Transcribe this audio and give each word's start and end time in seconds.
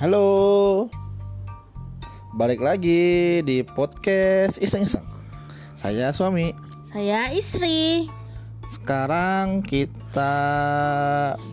Halo. 0.00 0.88
Balik 2.32 2.64
lagi 2.64 3.44
di 3.44 3.60
podcast 3.60 4.56
Iseng-iseng. 4.56 5.04
Saya 5.76 6.08
suami. 6.16 6.56
Saya 6.88 7.28
istri. 7.36 8.08
Sekarang 8.64 9.60
kita 9.60 10.32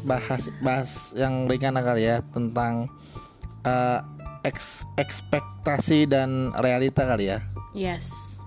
bahas 0.08 0.48
bahas 0.64 1.12
yang 1.20 1.52
ringan 1.52 1.76
kali 1.76 2.08
ya 2.08 2.24
Tentang 2.32 2.88
eh, 3.68 4.00
eks- 4.48 4.88
ekspektasi 4.96 6.08
dan 6.08 6.56
realita 6.64 7.04
kali 7.04 7.36
ya. 7.36 7.44
Yes. 7.76 8.40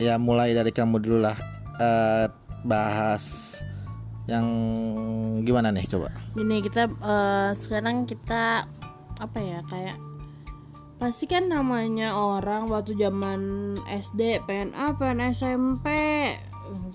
Ya 0.00 0.16
mulai 0.16 0.56
dari 0.56 0.72
kamu 0.72 0.96
dulu 0.96 1.28
lah. 1.28 1.36
Eh, 1.76 2.26
Bahas 2.62 3.58
yang 4.26 4.46
gimana 5.42 5.74
nih 5.74 5.86
coba? 5.90 6.08
Gini 6.32 6.62
kita 6.62 6.86
eh, 6.88 7.50
sekarang 7.56 8.06
kita 8.06 8.66
apa 9.18 9.38
ya 9.38 9.60
kayak 9.66 9.98
pasti 10.96 11.26
kan 11.26 11.50
namanya 11.50 12.14
orang 12.14 12.70
waktu 12.70 12.94
zaman 12.94 13.74
SD 13.90 14.46
pengen 14.46 14.70
A 14.72 14.94
pengen 14.94 15.34
SMP 15.34 15.90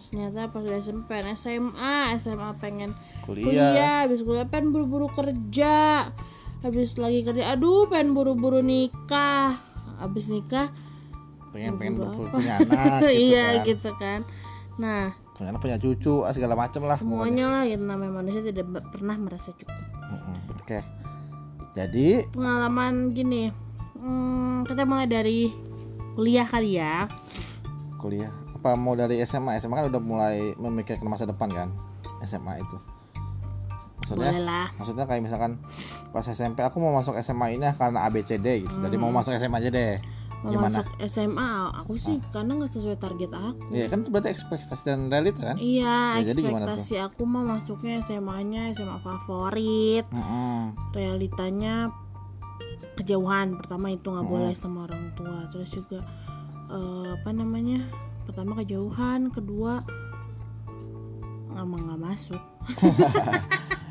ternyata 0.08 0.48
pas 0.48 0.64
udah 0.64 0.80
SMP 0.80 1.12
pengen 1.12 1.36
SMA 1.36 2.16
SMA 2.18 2.50
pengen 2.58 2.96
Kuliah. 3.22 3.44
kuliah 3.44 3.96
habis 4.08 4.24
kuliah 4.24 4.48
pengen 4.48 4.72
buru-buru 4.72 5.12
kerja 5.12 6.08
habis 6.64 6.96
lagi 6.96 7.22
kerja 7.22 7.52
aduh 7.54 7.92
pengen 7.92 8.16
buru-buru 8.16 8.64
nikah. 8.64 9.60
Habis 10.00 10.32
nikah 10.32 10.72
Pengen 11.52 11.76
pengen 11.76 12.00
buru-buru 12.00 12.32
punya 12.32 12.64
anak 12.64 13.02
gitu 13.12 13.12
iya 13.12 13.46
kan. 13.60 13.66
gitu 13.68 13.92
kan. 14.00 14.20
Nah 14.80 15.04
Punya 15.38 15.54
anak 15.54 15.62
punya 15.62 15.78
cucu 15.78 16.26
ah, 16.26 16.34
segala 16.34 16.58
macem 16.58 16.82
lah 16.82 16.98
pokoknya. 16.98 17.30
semuanya 17.30 17.46
lah 17.54 17.64
yang 17.70 17.86
namanya 17.86 18.14
manusia 18.26 18.42
tidak 18.42 18.66
pernah 18.90 19.14
merasa 19.22 19.54
cukup 19.54 19.78
Oke. 20.58 20.82
Jadi 21.78 22.26
pengalaman 22.34 23.14
gini 23.14 23.54
hmm, 24.02 24.66
kita 24.66 24.84
mulai 24.90 25.06
dari 25.06 25.54
kuliah 26.18 26.44
kali 26.44 26.82
ya 26.82 27.06
kuliah 28.02 28.34
apa 28.58 28.74
mau 28.74 28.98
dari 28.98 29.22
SMA? 29.22 29.62
SMA 29.62 29.78
kan 29.78 29.86
udah 29.94 30.02
mulai 30.02 30.58
memikirkan 30.58 31.06
masa 31.06 31.30
depan 31.30 31.54
kan 31.54 31.70
SMA 32.26 32.58
itu. 32.58 32.78
Maksudnya 34.02 34.34
boleh 34.34 34.44
lah 34.44 34.68
maksudnya 34.74 35.06
kayak 35.06 35.22
misalkan 35.22 35.62
pas 36.10 36.26
SMP 36.26 36.66
aku 36.66 36.82
mau 36.82 36.98
masuk 36.98 37.14
SMA 37.22 37.62
ini 37.62 37.70
karena 37.78 38.10
ABCD 38.10 38.66
gitu. 38.66 38.76
Jadi 38.82 38.96
mau 38.98 39.14
masuk 39.14 39.38
SMA 39.38 39.62
aja 39.62 39.70
deh. 39.70 40.02
Gimana? 40.50 40.70
masuk 40.74 40.88
SMA 41.04 41.52
aku 41.76 41.94
sih 41.96 42.18
karena 42.30 42.52
nggak 42.56 42.72
sesuai 42.72 42.98
target 42.98 43.32
aku 43.32 43.70
Iya 43.70 43.86
kan 43.88 43.98
itu 44.00 44.10
berarti 44.10 44.30
ekspektasi 44.30 44.84
dan 44.84 45.00
realita 45.08 45.42
kan? 45.44 45.56
iya 45.58 46.18
Ya, 46.18 46.24
jadi 46.26 46.40
ekspektasi 46.46 46.96
aku 47.02 47.22
mah 47.24 47.44
masuknya 47.46 48.00
SMA-nya 48.00 48.72
SMA 48.72 48.98
favorit 48.98 50.06
Mm-mm. 50.08 50.76
realitanya 50.92 51.92
kejauhan 52.94 53.56
pertama 53.56 53.90
itu 53.90 54.08
nggak 54.08 54.26
boleh 54.26 54.54
sama 54.54 54.86
orang 54.86 55.14
tua 55.14 55.46
terus 55.48 55.70
juga 55.70 56.02
eh, 56.68 57.08
apa 57.14 57.30
namanya 57.30 57.86
pertama 58.24 58.56
kejauhan 58.56 59.30
kedua 59.30 59.86
emang 61.54 61.86
nggak 61.86 62.02
masuk 62.02 62.42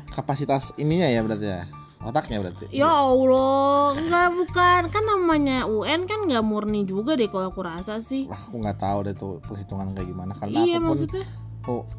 Kapasitas 0.09 0.73
ininya 0.75 1.05
ya 1.05 1.21
berarti 1.21 1.45
ya. 1.45 1.63
Otaknya 2.07 2.39
berarti. 2.39 2.71
Ya 2.71 2.87
Allah, 2.87 3.99
enggak 3.99 4.27
bukan 4.31 4.81
kan 4.87 5.03
namanya 5.03 5.67
UN 5.67 6.07
kan 6.07 6.23
nggak 6.23 6.39
murni 6.39 6.87
juga 6.87 7.19
deh 7.19 7.27
kalau 7.27 7.51
aku 7.51 7.59
rasa 7.59 7.99
sih. 7.99 8.23
Wah, 8.31 8.39
aku 8.39 8.63
nggak 8.63 8.79
tahu 8.79 8.99
deh 9.03 9.11
tuh 9.11 9.43
perhitungan 9.43 9.91
kayak 9.91 10.07
gimana 10.07 10.31
karena 10.31 10.63
Iya 10.63 10.79
aku 10.79 10.79
pun 10.79 10.87
maksudnya. 10.87 11.23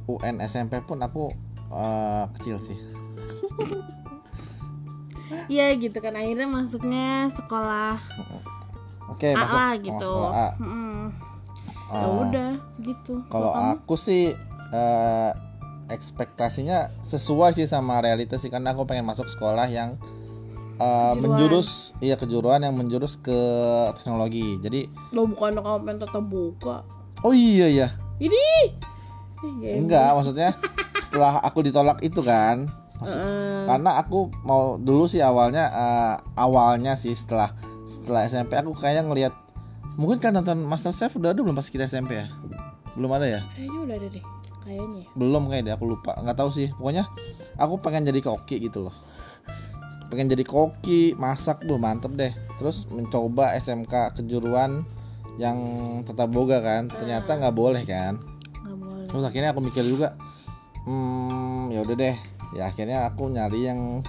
UN 0.09 0.37
SMP 0.41 0.81
pun 0.81 1.05
aku 1.05 1.29
eh, 1.69 2.25
kecil 2.35 2.57
sih. 2.57 2.79
Iya 5.49 5.77
gitu 5.77 6.01
kan 6.01 6.17
akhirnya 6.17 6.49
masuknya 6.49 7.29
sekolah 7.29 8.01
Oke, 9.13 9.33
A 9.33 9.37
masuk 9.37 9.57
lah 9.57 9.69
oh, 9.69 9.73
gitu. 9.81 10.09
sekolah 10.09 10.33
A. 10.33 10.49
Mm-mm. 10.57 10.97
Ya 11.89 12.05
Oh. 12.05 12.21
udah 12.21 12.51
gitu. 12.85 13.15
Kalau 13.29 13.53
aku 13.53 13.97
sih 13.97 14.33
eh, 14.73 15.31
ekspektasinya 15.89 16.93
sesuai 17.01 17.57
sih 17.57 17.65
sama 17.65 18.01
realitas 18.01 18.41
sih 18.41 18.53
karena 18.53 18.73
aku 18.73 18.85
pengen 18.85 19.05
masuk 19.05 19.27
sekolah 19.27 19.67
yang 19.67 19.97
eh, 20.79 21.15
menjurus 21.19 21.93
iya 21.99 22.15
kejuruan 22.15 22.63
yang 22.63 22.77
menjurus 22.77 23.19
ke 23.19 23.39
teknologi. 23.99 24.61
Jadi 24.61 24.87
lo 25.13 25.27
bukan 25.27 25.59
kamu 25.59 25.79
pengen 25.83 25.99
tetap 25.99 26.25
buka. 26.25 26.77
oh 27.21 27.35
iya 27.35 27.67
ya. 27.67 27.89
Ini. 28.19 28.77
Enggak, 29.63 30.19
maksudnya 30.19 30.55
setelah 30.99 31.39
aku 31.43 31.63
ditolak 31.63 32.03
itu 32.03 32.23
kan. 32.23 32.67
Maksud- 32.99 33.23
karena 33.69 33.95
aku 33.95 34.27
mau 34.43 34.75
dulu 34.75 35.07
sih 35.07 35.23
awalnya 35.23 35.71
eh, 35.71 36.15
awalnya 36.35 36.99
sih 36.99 37.15
setelah 37.15 37.55
setelah 37.87 38.27
SMP 38.27 38.59
aku 38.59 38.75
kayaknya 38.75 39.07
ngelihat 39.07 39.35
mungkin 39.95 40.19
kan 40.19 40.35
nonton 40.35 40.67
MasterChef 40.67 41.15
udah 41.15 41.31
ada 41.31 41.41
belum 41.43 41.55
pas 41.55 41.67
kita 41.67 41.87
SMP 41.87 42.19
ya? 42.19 42.27
Belum 42.99 43.11
ada 43.15 43.27
ya? 43.27 43.41
Kayaknya 43.55 43.79
udah 43.87 43.97
ada 43.99 44.09
deh. 44.11 44.25
Kayaknya. 44.69 45.01
ya. 45.01 45.09
belum 45.17 45.43
kayak 45.49 45.63
deh 45.65 45.73
aku 45.73 45.85
lupa 45.89 46.13
nggak 46.21 46.37
tahu 46.37 46.51
sih 46.53 46.69
pokoknya 46.77 47.09
aku 47.57 47.81
pengen 47.81 48.05
jadi 48.05 48.21
koki 48.21 48.61
gitu 48.61 48.85
loh 48.85 48.95
pengen 50.13 50.29
jadi 50.29 50.45
koki 50.45 51.17
masak 51.17 51.65
tuh 51.65 51.81
mantep 51.81 52.13
deh 52.13 52.33
terus 52.61 52.85
mencoba 52.93 53.57
SMK 53.57 54.21
kejuruan 54.21 54.85
yang 55.41 55.57
tetap 56.05 56.29
boga 56.29 56.61
kan 56.61 56.93
ternyata 56.93 57.39
nggak 57.41 57.57
boleh 57.57 57.83
kan 57.89 58.21
Nggak 58.61 58.77
boleh. 58.77 59.05
terus 59.09 59.25
akhirnya 59.25 59.51
aku 59.57 59.61
mikir 59.65 59.85
juga 59.89 60.19
hmm 60.85 61.73
ya 61.73 61.81
udah 61.85 61.97
deh 61.97 62.17
ya 62.57 62.69
akhirnya 62.69 63.09
aku 63.09 63.29
nyari 63.33 63.69
yang 63.69 64.05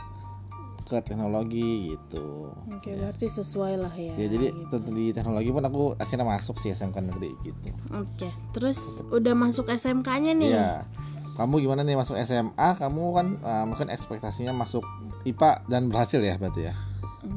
ke 0.90 0.98
teknologi 1.00 1.94
gitu 1.94 2.50
Oke, 2.68 2.92
berarti 2.92 3.30
sesuai 3.30 3.78
lah 3.78 3.94
ya. 3.94 4.18
ya 4.18 4.28
jadi 4.28 4.50
gitu. 4.50 4.74
tentu 4.74 4.90
di 4.92 5.14
teknologi 5.14 5.50
pun 5.50 5.62
aku 5.62 5.94
akhirnya 5.96 6.26
masuk 6.26 6.58
sih 6.58 6.74
SMK 6.74 6.98
negeri 7.06 7.32
gitu 7.42 7.70
Oke, 7.94 8.34
terus 8.52 8.82
udah 9.08 9.34
masuk 9.34 9.70
SMK-nya 9.70 10.34
nih. 10.34 10.50
Iya. 10.50 10.90
Kamu 11.38 11.62
gimana 11.62 11.82
nih 11.82 11.96
masuk 11.96 12.18
SMA? 12.20 12.52
Kamu 12.76 13.02
kan 13.14 13.28
uh, 13.40 13.64
mungkin 13.64 13.88
ekspektasinya 13.88 14.52
masuk 14.52 14.84
IPA 15.24 15.64
dan 15.68 15.88
berhasil 15.88 16.20
ya 16.20 16.36
berarti 16.36 16.68
ya? 16.68 16.76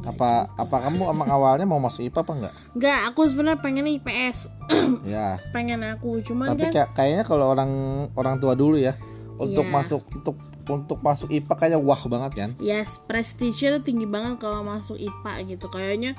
apa 0.02 0.46
apa 0.54 0.76
kamu 0.88 1.10
emang 1.10 1.26
awalnya 1.28 1.66
mau 1.66 1.78
masuk 1.78 2.02
IPA 2.02 2.18
apa 2.18 2.32
enggak? 2.34 2.54
Enggak, 2.72 3.00
aku 3.10 3.20
sebenarnya 3.26 3.60
pengen 3.60 3.86
IPS. 3.92 4.38
ya. 5.14 5.38
pengen 5.50 5.82
aku, 5.84 6.22
cuman 6.22 6.54
Tapi 6.54 6.70
kan 6.70 6.72
kayak- 6.72 6.90
kayaknya 6.94 7.24
kalau 7.26 7.50
orang 7.50 7.70
orang 8.14 8.38
tua 8.38 8.54
dulu 8.54 8.78
ya 8.78 8.94
untuk 9.38 9.62
Iya. 9.62 9.74
masuk 9.74 10.02
untuk 10.08 10.38
untuk 10.68 11.02
masuk 11.02 11.30
IPA 11.30 11.54
kayaknya 11.58 11.80
wah 11.82 12.02
banget 12.06 12.32
kan? 12.38 12.50
yes 12.62 13.02
prestige 13.02 13.58
tuh 13.58 13.82
tinggi 13.82 14.06
banget 14.06 14.38
kalau 14.38 14.62
masuk 14.62 14.98
IPA 14.98 15.32
gitu. 15.56 15.66
Kayaknya 15.72 16.12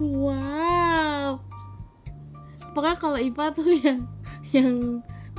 wow. 0.00 1.40
Pokoknya 2.72 2.96
kalau 3.00 3.18
IPA 3.20 3.44
tuh 3.56 3.66
yang 3.84 3.98
yang 4.52 4.74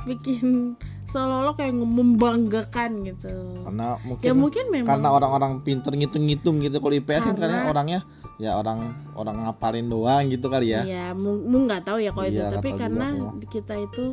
bikin 0.06 0.74
seolah-olah 1.08 1.56
kayak 1.56 1.72
membanggakan 1.72 3.06
gitu. 3.08 3.32
Karena 3.64 3.96
mungkin, 4.04 4.24
ya 4.28 4.32
mungkin 4.36 4.64
memang 4.68 4.88
karena 4.92 5.08
orang-orang 5.08 5.52
pinter 5.64 5.92
ngitung-ngitung 5.96 6.60
gitu. 6.60 6.76
Kalau 6.78 6.94
IPS 6.94 7.22
kan 7.24 7.34
Karena- 7.34 7.64
karena 7.64 7.70
orangnya 7.72 8.00
ya 8.38 8.54
orang 8.54 8.94
orang 9.18 9.42
ngapalin 9.42 9.90
doang 9.90 10.30
gitu 10.30 10.46
kali 10.46 10.70
ya. 10.70 10.86
ya 10.86 11.06
mu 11.10 11.42
mu 11.42 11.66
nggak 11.66 11.88
tahu 11.88 11.98
ya 11.98 12.12
kalau 12.12 12.28
itu. 12.28 12.38
Iya, 12.38 12.46
nggak 12.52 12.58
tapi 12.60 12.68
juga 12.70 12.80
karena 12.86 13.06
kita 13.48 13.74
itu 13.80 14.04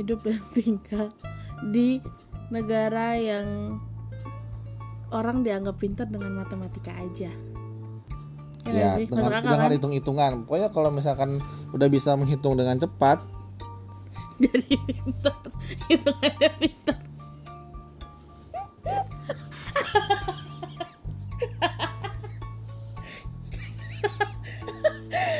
hidup 0.00 0.18
dan 0.24 0.40
tinggal 0.56 1.06
di 1.68 2.00
negara 2.48 3.16
yang 3.16 3.76
orang 5.08 5.40
dianggap 5.40 5.76
pintar 5.80 6.06
dengan 6.08 6.36
matematika 6.36 6.92
aja. 6.96 7.32
Ya, 8.68 8.72
Ya, 8.74 8.88
sih? 9.00 9.08
dengan, 9.08 9.24
Masuk 9.24 9.32
akal 9.32 9.48
dengan 9.56 9.68
kan? 9.70 9.76
hitung-hitungan. 9.80 10.30
Pokoknya 10.44 10.68
kalau 10.68 10.90
misalkan 10.92 11.40
udah 11.72 11.88
bisa 11.88 12.12
menghitung 12.20 12.56
dengan 12.60 12.76
cepat, 12.76 13.16
jadi 14.44 14.76
pintar. 14.76 15.36
Itu 15.88 16.10
kayak 16.20 16.52
pintar. 16.60 16.98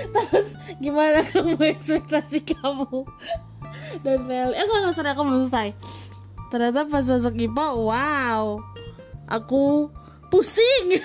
Terus 0.09 0.49
gimana 0.81 1.21
kamu 1.25 1.57
ekspektasi 1.75 2.49
kamu? 2.49 3.05
Dan 4.05 4.29
real 4.29 4.53
eh 4.53 4.65
nggak 4.65 4.93
usah 4.93 5.05
aku 5.13 5.23
belum 5.25 5.49
selesai 5.49 5.69
ternyata 6.49 6.89
pas 6.89 7.05
masuk 7.05 7.35
IPA 7.37 7.67
wow. 7.77 8.45
Aku 9.29 9.93
pusing. 10.33 11.01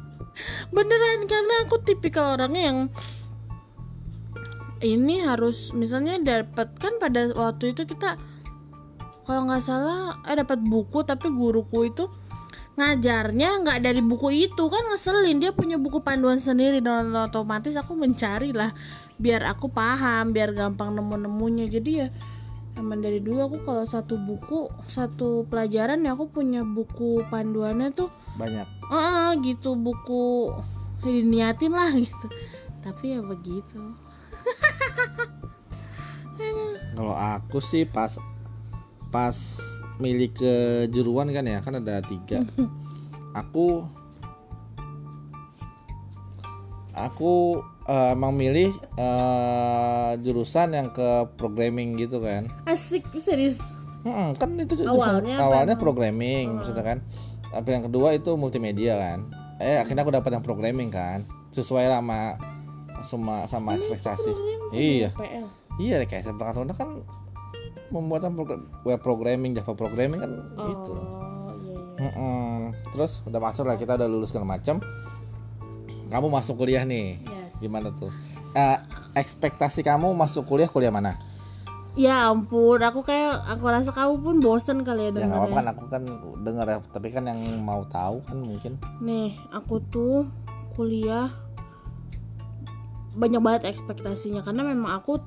Beneran 0.74 1.28
karena 1.28 1.54
aku 1.68 1.84
tipikal 1.84 2.40
orangnya 2.40 2.62
yang 2.72 2.78
ini 4.80 5.20
harus 5.20 5.76
misalnya 5.76 6.16
dapat 6.16 6.72
kan 6.80 6.96
pada 6.96 7.28
waktu 7.36 7.76
itu 7.76 7.84
kita 7.84 8.16
kalau 9.28 9.44
nggak 9.44 9.60
salah 9.60 10.16
eh 10.24 10.40
dapat 10.40 10.64
buku 10.64 11.04
tapi 11.04 11.28
guruku 11.28 11.92
itu 11.92 12.08
ngajarnya 12.80 13.60
nggak 13.60 13.78
dari 13.84 14.00
buku 14.00 14.32
itu 14.48 14.64
kan 14.72 14.88
ngeselin. 14.88 15.36
Dia 15.36 15.52
punya 15.52 15.76
buku 15.76 16.00
panduan 16.00 16.40
sendiri 16.40 16.80
dan 16.80 17.12
otomatis 17.12 17.76
aku 17.76 17.92
mencari 18.00 18.56
lah 18.56 18.72
biar 19.20 19.44
aku 19.52 19.68
paham 19.68 20.32
biar 20.32 20.56
gampang 20.56 20.96
nemu 20.96 21.28
nemunya 21.28 21.66
jadi 21.68 21.90
ya 21.92 22.08
emang 22.78 23.02
dari 23.02 23.18
dulu 23.18 23.50
aku 23.50 23.56
kalau 23.66 23.84
satu 23.86 24.14
buku 24.20 24.70
satu 24.86 25.48
pelajaran 25.48 26.04
ya 26.04 26.14
aku 26.14 26.30
punya 26.30 26.62
buku 26.62 27.24
panduannya 27.32 27.90
tuh 27.94 28.10
banyak. 28.38 28.66
Eh, 28.90 29.30
gitu 29.44 29.74
buku 29.74 30.54
diniatin 31.02 31.72
lah 31.72 31.90
gitu. 32.04 32.26
Tapi 32.80 33.16
ya 33.16 33.20
begitu. 33.20 33.80
Kalau 36.96 37.12
aku 37.12 37.60
sih 37.60 37.84
pas 37.84 38.16
pas 39.12 39.36
milih 40.00 40.32
kejuruan 40.32 41.28
kan 41.28 41.44
ya 41.44 41.60
kan 41.60 41.76
ada 41.76 42.00
tiga. 42.00 42.40
Aku 43.40 43.84
aku 46.90 47.64
eh, 47.90 48.08
emang 48.12 48.32
milih 48.32 48.70
eh, 48.94 50.10
jurusan 50.18 50.70
yang 50.70 50.88
ke 50.88 51.08
programming 51.34 51.94
gitu 51.96 52.20
kan. 52.20 52.46
asik 52.64 53.02
serius 53.12 53.82
Mm-mm, 54.00 54.32
kan 54.34 54.48
itu 54.54 54.78
jurusan- 54.78 54.96
Awalnya 55.20 55.34
apa 55.34 55.44
awalnya 55.44 55.74
emang? 55.74 55.82
programming 55.82 56.46
maksudnya 56.56 56.84
kan. 56.86 56.98
Tapi 57.50 57.68
yang 57.68 57.84
kedua 57.84 58.08
itu 58.10 58.30
multimedia 58.32 58.94
kan. 58.94 59.28
Eh 59.58 59.76
akhirnya 59.76 60.00
aku 60.00 60.10
dapat 60.10 60.30
yang 60.30 60.40
programming 60.40 60.88
kan. 60.88 61.20
Sesuai 61.50 61.84
sama 61.84 62.40
sama 63.02 63.44
sama 63.44 63.74
ekspektasi. 63.74 64.32
Iya. 64.70 65.12
PL 65.12 65.44
Iya 65.76 66.04
kayak 66.04 66.22
saya 66.22 66.32
berangkat 66.32 66.76
kan 66.76 67.04
pembuatan 67.90 68.38
web 68.80 69.00
programming, 69.00 69.52
Java 69.52 69.74
programming 69.74 70.16
kan 70.18 70.32
gitu. 70.62 70.94
oh 70.94 71.52
iya 71.58 71.76
iya 71.98 72.08
Mm-mm. 72.08 72.56
Terus 72.90 73.20
udah 73.22 73.36
masuk 73.38 73.64
lah 73.64 73.76
kita 73.76 73.96
udah 73.96 74.06
lulus 74.06 74.30
segala 74.30 74.48
macam. 74.48 74.80
Kamu 76.08 76.26
masuk 76.26 76.56
kuliah 76.56 76.82
nih. 76.82 77.20
Yes. 77.20 77.39
Gimana 77.60 77.92
tuh? 77.94 78.10
Eh, 78.50 78.76
ekspektasi 79.14 79.84
kamu 79.84 80.10
masuk 80.16 80.48
kuliah 80.48 80.66
kuliah 80.66 80.90
mana? 80.90 81.14
ya 81.98 82.30
ampun 82.30 82.78
aku 82.78 83.02
kayak 83.02 83.42
aku 83.50 83.66
rasa 83.66 83.90
kamu 83.90 84.22
pun 84.22 84.36
bosen 84.38 84.86
kali 84.86 85.10
ya 85.10 85.26
Ya 85.26 85.26
nggak 85.26 85.42
apa-apa 85.42 85.50
dengarnya 85.50 85.58
kan 85.58 85.66
aku 85.74 85.84
kan 85.90 86.02
denger 86.46 86.66
ya, 86.70 86.78
tapi 86.94 87.08
kan 87.10 87.24
yang 87.26 87.40
mau 87.66 87.82
tahu 87.90 88.22
kan 88.22 88.38
mungkin. 88.38 88.78
nih 89.02 89.34
aku 89.50 89.82
tuh 89.90 90.30
kuliah 90.78 91.34
banyak 93.18 93.42
banget 93.42 93.62
ekspektasinya 93.66 94.46
karena 94.46 94.62
memang 94.62 95.02
aku 95.02 95.18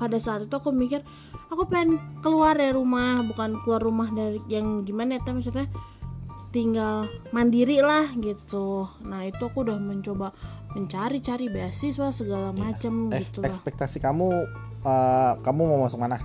pada 0.00 0.16
saat 0.16 0.48
itu 0.48 0.56
aku 0.56 0.72
mikir 0.72 1.04
aku 1.52 1.68
pengen 1.68 2.00
keluar 2.24 2.56
dari 2.56 2.72
rumah 2.72 3.20
bukan 3.20 3.60
keluar 3.60 3.84
rumah 3.84 4.08
dari 4.08 4.40
yang 4.48 4.88
gimana 4.88 5.20
ya 5.20 5.32
maksudnya 5.32 5.68
tinggal 6.56 7.04
mandiri 7.30 7.78
lah 7.78 8.08
gitu 8.16 8.88
nah 9.02 9.20
itu 9.22 9.36
aku 9.38 9.60
udah 9.60 9.76
mencoba 9.76 10.32
mencari-cari 10.72 11.46
beasiswa 11.46 12.08
segala 12.08 12.50
macem 12.50 13.12
Eh, 13.12 13.20
gitu 13.20 13.40
lah 13.40 13.52
ekspektasi 13.52 13.98
kamu 13.98 14.28
eh, 14.82 15.32
kamu 15.38 15.60
mau 15.62 15.84
masuk 15.84 16.00
mana? 16.00 16.16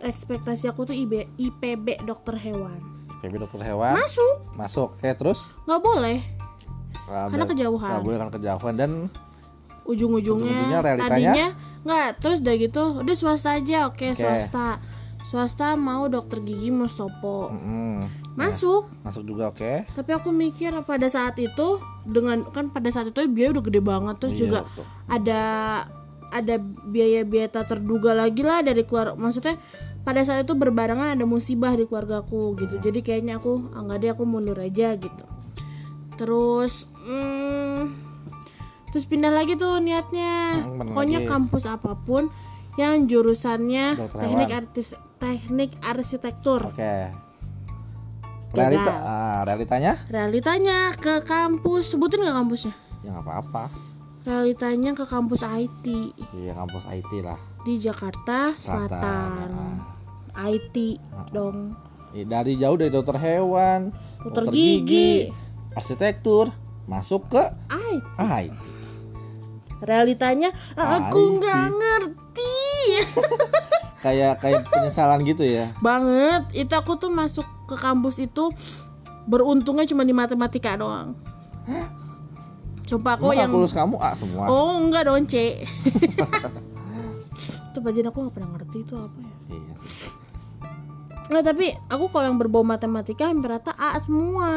ekspektasi 0.00 0.64
aku 0.64 0.84
tuh 0.84 0.96
IB, 0.96 1.12
IPB 1.36 2.00
dokter 2.02 2.32
hewan 2.34 2.80
PB 3.20 3.36
dokter 3.38 3.60
hewan. 3.62 3.92
masuk 3.92 4.48
Masuk. 4.56 4.96
Oke, 4.96 5.12
terus? 5.12 5.52
nggak 5.62 5.76
boleh 5.78 6.18
Karena 7.04 7.44
kejauhan. 7.44 7.90
nggak 7.92 8.04
boleh 8.06 8.18
kan 8.18 8.30
kejauhan 8.32 8.74
dan 8.74 8.90
ujung-ujungnya 9.82 10.46
Ujung-ujungnya 10.46 10.80
realitanya? 10.80 11.10
tadinya 11.10 11.46
nggak 11.80 12.08
terus 12.16 12.38
udah 12.40 12.54
gitu 12.56 12.82
udah 12.96 13.14
swasta 13.14 13.56
aja 13.56 13.88
oke 13.88 14.08
swasta 14.14 14.80
swasta 15.30 15.78
mau 15.78 16.10
dokter 16.10 16.42
gigi 16.42 16.74
Mustopo 16.74 17.54
mm, 17.54 18.34
masuk 18.34 18.90
masuk 19.06 19.22
juga 19.22 19.54
oke. 19.54 19.86
tapi 19.94 20.10
aku 20.10 20.34
mikir 20.34 20.74
pada 20.82 21.06
saat 21.06 21.38
itu 21.38 21.78
dengan 22.02 22.42
kan 22.50 22.74
pada 22.74 22.90
saat 22.90 23.14
itu 23.14 23.22
biaya 23.30 23.54
udah 23.54 23.62
gede 23.62 23.78
banget 23.80 24.14
terus 24.18 24.34
Iya, 24.34 24.40
juga 24.42 24.58
betul. 24.66 24.84
ada 25.06 25.42
ada 26.30 26.54
biaya-biaya 26.62 27.50
tak 27.50 27.74
terduga 27.74 28.14
lagi 28.14 28.42
lah 28.42 28.62
dari 28.62 28.82
keluar 28.86 29.14
maksudnya 29.14 29.58
pada 30.02 30.22
saat 30.22 30.46
itu 30.46 30.54
berbarengan 30.54 31.14
ada 31.14 31.24
musibah 31.26 31.74
di 31.74 31.86
keluargaku 31.86 32.54
gitu 32.58 32.78
jadi 32.78 32.98
kayaknya 32.98 33.38
aku 33.38 33.70
ah, 33.74 33.82
nggak 33.86 33.98
deh 34.02 34.10
aku 34.14 34.24
mundur 34.26 34.58
aja 34.58 34.94
gitu 34.94 35.24
terus 36.14 36.86
hmm, 37.02 37.90
terus 38.90 39.04
pindah 39.06 39.30
lagi 39.30 39.54
tuh 39.54 39.78
niatnya 39.78 40.62
bener 40.62 40.86
pokoknya 40.90 41.18
lagi. 41.22 41.30
kampus 41.30 41.64
apa 41.66 41.98
pun 41.98 42.30
yang 42.78 43.10
jurusannya 43.10 43.98
Dokter 43.98 44.18
teknik 44.22 44.48
hewan. 44.48 44.60
artis 44.62 44.88
teknik 45.20 45.76
arsitektur 45.80 46.64
Oke. 46.66 47.12
Realita, 48.50 48.90
ah, 48.98 49.40
realitanya? 49.44 49.94
realitanya 50.08 50.90
ke 50.92 51.22
kampus 51.22 51.94
sebutin 51.94 52.18
nggak 52.20 52.34
kampusnya 52.34 52.74
Ya 53.00 53.12
nggak 53.12 53.22
apa-apa. 53.22 53.64
realitanya 54.20 54.90
ke 54.92 55.04
kampus 55.04 55.40
IT 55.40 55.86
Iya 56.34 56.52
kampus 56.54 56.82
IT 56.84 57.12
lah. 57.20 57.38
di 57.62 57.78
Jakarta 57.78 58.50
Selatan, 58.52 58.90
Selatan, 58.90 59.50
IT 60.50 60.76
dong 61.30 61.78
Ih, 62.10 62.24
Dari 62.24 62.56
jauh 62.56 62.74
dari 62.74 62.90
dokter 62.90 63.14
hewan, 63.16 63.94
Dokter 64.18 64.50
gigi. 64.50 65.30
arsitektur, 65.70 66.50
masuk 66.84 67.30
ke 67.30 67.42
IT 67.70 68.04
IT. 68.18 68.54
realitanya 69.80 70.50
aku 70.74 71.38
nggak 71.38 71.64
ngerti 71.70 72.58
Kayak 74.00 74.40
kayak 74.40 74.64
penyesalan 74.66 75.20
gitu 75.22 75.44
ya. 75.44 75.76
banget 75.78 76.48
itu 76.56 76.72
aku 76.72 76.96
tuh 76.96 77.08
masuk 77.08 77.44
ke 77.64 77.76
kampus 77.76 78.16
itu 78.18 78.48
beruntungnya 79.24 79.84
cuma 79.84 80.02
di 80.02 80.10
matematika 80.10 80.72
doang 80.74 81.12
coba 82.82 83.14
aku 83.14 83.30
Emang 83.30 83.38
yang 83.38 83.50
lulus 83.52 83.70
kamu 83.70 83.94
A 84.00 84.16
semua. 84.16 84.48
oh 84.48 84.80
enggak 84.80 85.06
dong 85.06 85.22
C 85.22 85.62
itu 87.70 87.78
bagian 87.78 88.08
aku 88.08 88.18
nggak 88.20 88.34
pernah 88.34 88.50
ngerti 88.50 88.82
itu 88.82 88.94
apa 88.96 89.18
ya 89.20 89.30
Iya 89.50 89.74
sih. 89.78 90.10
Nggak 91.28 91.44
tapi 91.46 91.66
aku 91.86 92.04
kalau 92.08 92.26
yang 92.26 92.38
berbau 92.38 92.66
matematika 92.66 93.30
hampir 93.30 93.46
rata 93.48 93.70
A 93.72 93.94
semua. 94.00 94.50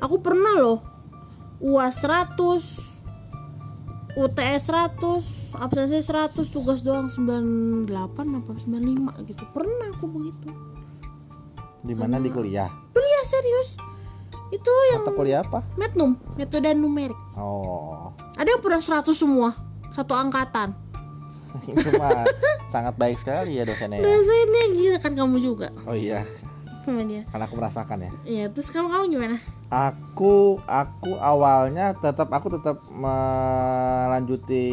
Aku 0.00 0.16
pernah 0.16 0.56
loh 0.56 0.80
UAS 1.58 2.00
100 2.00 2.99
UTS 4.12 4.62
100 4.66 4.98
absensi 5.56 5.98
100 6.02 6.34
tugas 6.46 6.80
doang 6.80 7.06
98 7.06 7.86
apa 8.10 8.50
95 8.50 8.66
gitu 9.24 9.44
pernah 9.48 9.88
aku 9.90 10.06
begitu 10.06 10.48
Di 11.80 11.94
mana 11.94 12.16
di 12.16 12.28
kuliah? 12.28 12.68
kuliah 12.90 13.24
serius 13.24 13.78
itu 14.50 14.72
yang 14.90 15.04
Atau 15.04 15.14
kuliah 15.14 15.40
apa? 15.40 15.62
metnum 15.74 16.18
metode 16.34 16.70
numerik 16.72 17.16
Oh. 17.34 18.10
ada 18.34 18.48
yang 18.48 18.58
pernah 18.58 18.78
100 18.78 19.06
semua 19.10 19.54
satu 19.90 20.12
angkatan 20.12 20.74
Itu 21.66 21.90
mah 21.94 22.26
sangat 22.68 22.94
baik 22.94 23.16
sekali 23.16 23.56
ya 23.56 23.64
dosennya. 23.64 23.98
ya. 23.98 24.04
dosennya 24.04 24.64
gila 24.70 24.98
kan 24.98 25.12
kamu 25.14 25.36
juga 25.38 25.68
Oh 25.82 25.94
iya, 25.94 26.22
sama 26.80 27.02
dia 27.02 27.22
karena 27.28 27.44
aku 27.44 27.54
merasakan 27.54 27.98
ya. 28.00 28.10
Iya 28.24 28.44
terus 28.48 28.68
kamu 28.68 28.88
kamu 28.88 29.04
gimana 29.10 29.36
Aku 29.68 30.58
aku 30.64 31.14
awalnya 31.16 31.92
tetap 31.94 32.28
aku 32.28 32.50
tetap 32.50 32.80
melanjuti 32.90 34.66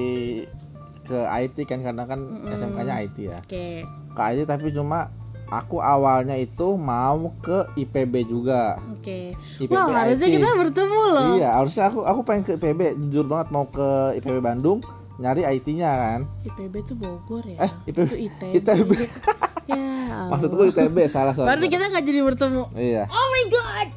ke 1.03 1.19
IT 1.23 1.63
kan 1.63 1.79
karena 1.79 2.03
kan 2.03 2.19
SMK-nya 2.45 2.95
IT 3.01 3.17
ya. 3.21 3.39
oke 3.39 3.67
Ke 4.11 4.21
IT 4.29 4.43
tapi 4.43 4.71
cuma 4.71 5.07
aku 5.47 5.79
awalnya 5.79 6.35
itu 6.35 6.75
mau 6.75 7.31
ke 7.39 7.63
IPB 7.77 8.27
juga. 8.27 8.75
oke 8.91 9.31
IPB 9.57 9.71
wah 9.71 10.03
harusnya 10.03 10.27
IT. 10.27 10.35
kita 10.35 10.49
bertemu 10.57 11.01
loh 11.09 11.29
Iya, 11.35 11.49
harusnya 11.55 11.83
aku 11.87 12.03
aku 12.03 12.19
pengen 12.23 12.43
ke 12.43 12.51
IPB, 12.55 12.81
jujur 13.01 13.25
banget 13.25 13.47
mau 13.49 13.63
ke 13.65 13.87
IPB 14.19 14.43
Bandung 14.43 14.83
nyari 15.17 15.41
IT-nya 15.45 15.89
kan. 15.89 16.21
IPB 16.45 16.73
tuh 16.85 16.95
Bogor 16.97 17.43
ya. 17.45 17.57
Eh, 17.65 17.71
IPB. 17.89 18.05
itu 18.05 18.15
ITB, 18.29 18.53
ITB. 18.61 18.91
ya 19.71 20.29
Maksudku 20.31 20.61
ITB 20.71 20.97
salah 21.11 21.33
sorry. 21.35 21.47
berarti 21.49 21.67
kita 21.67 21.85
nggak 21.91 22.05
jadi 22.05 22.19
bertemu? 22.23 22.63
Iya, 22.77 23.03
oh 23.09 23.27
my 23.33 23.43
god! 23.51 23.87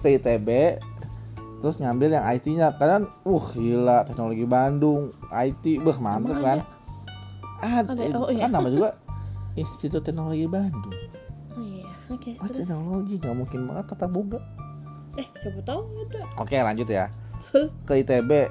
Ke 0.00 0.16
ITB 0.16 0.48
terus 1.60 1.76
ngambil 1.76 2.16
yang 2.16 2.24
IT-nya 2.24 2.72
karena 2.80 3.04
uh 3.04 3.46
gila 3.52 4.08
teknologi 4.08 4.48
Bandung 4.48 5.12
IT 5.28 5.84
beh 5.84 5.98
mantep 6.00 6.40
kan? 6.40 6.64
Ada, 7.60 7.92
Ada, 7.92 8.16
oh 8.16 8.32
iya. 8.32 8.48
kan 8.48 8.56
nama 8.56 8.68
juga 8.72 8.96
Institut 9.60 10.00
Teknologi 10.00 10.48
Bandung. 10.48 10.96
Oh 11.52 11.60
iya 11.60 11.84
oke 12.08 12.40
pasti 12.40 12.64
terus? 12.64 12.72
teknologi 12.72 13.14
nggak 13.20 13.36
mungkin 13.36 13.60
banget 13.68 13.84
tata 13.92 14.08
boga. 14.08 14.40
Eh 15.20 15.28
siapa 15.36 15.60
tahu 15.60 15.84
ada. 16.08 16.24
Oke 16.40 16.56
lanjut 16.56 16.88
ya. 16.88 17.12
Terus? 17.44 17.68
Ke 17.84 18.00
ITB 18.00 18.48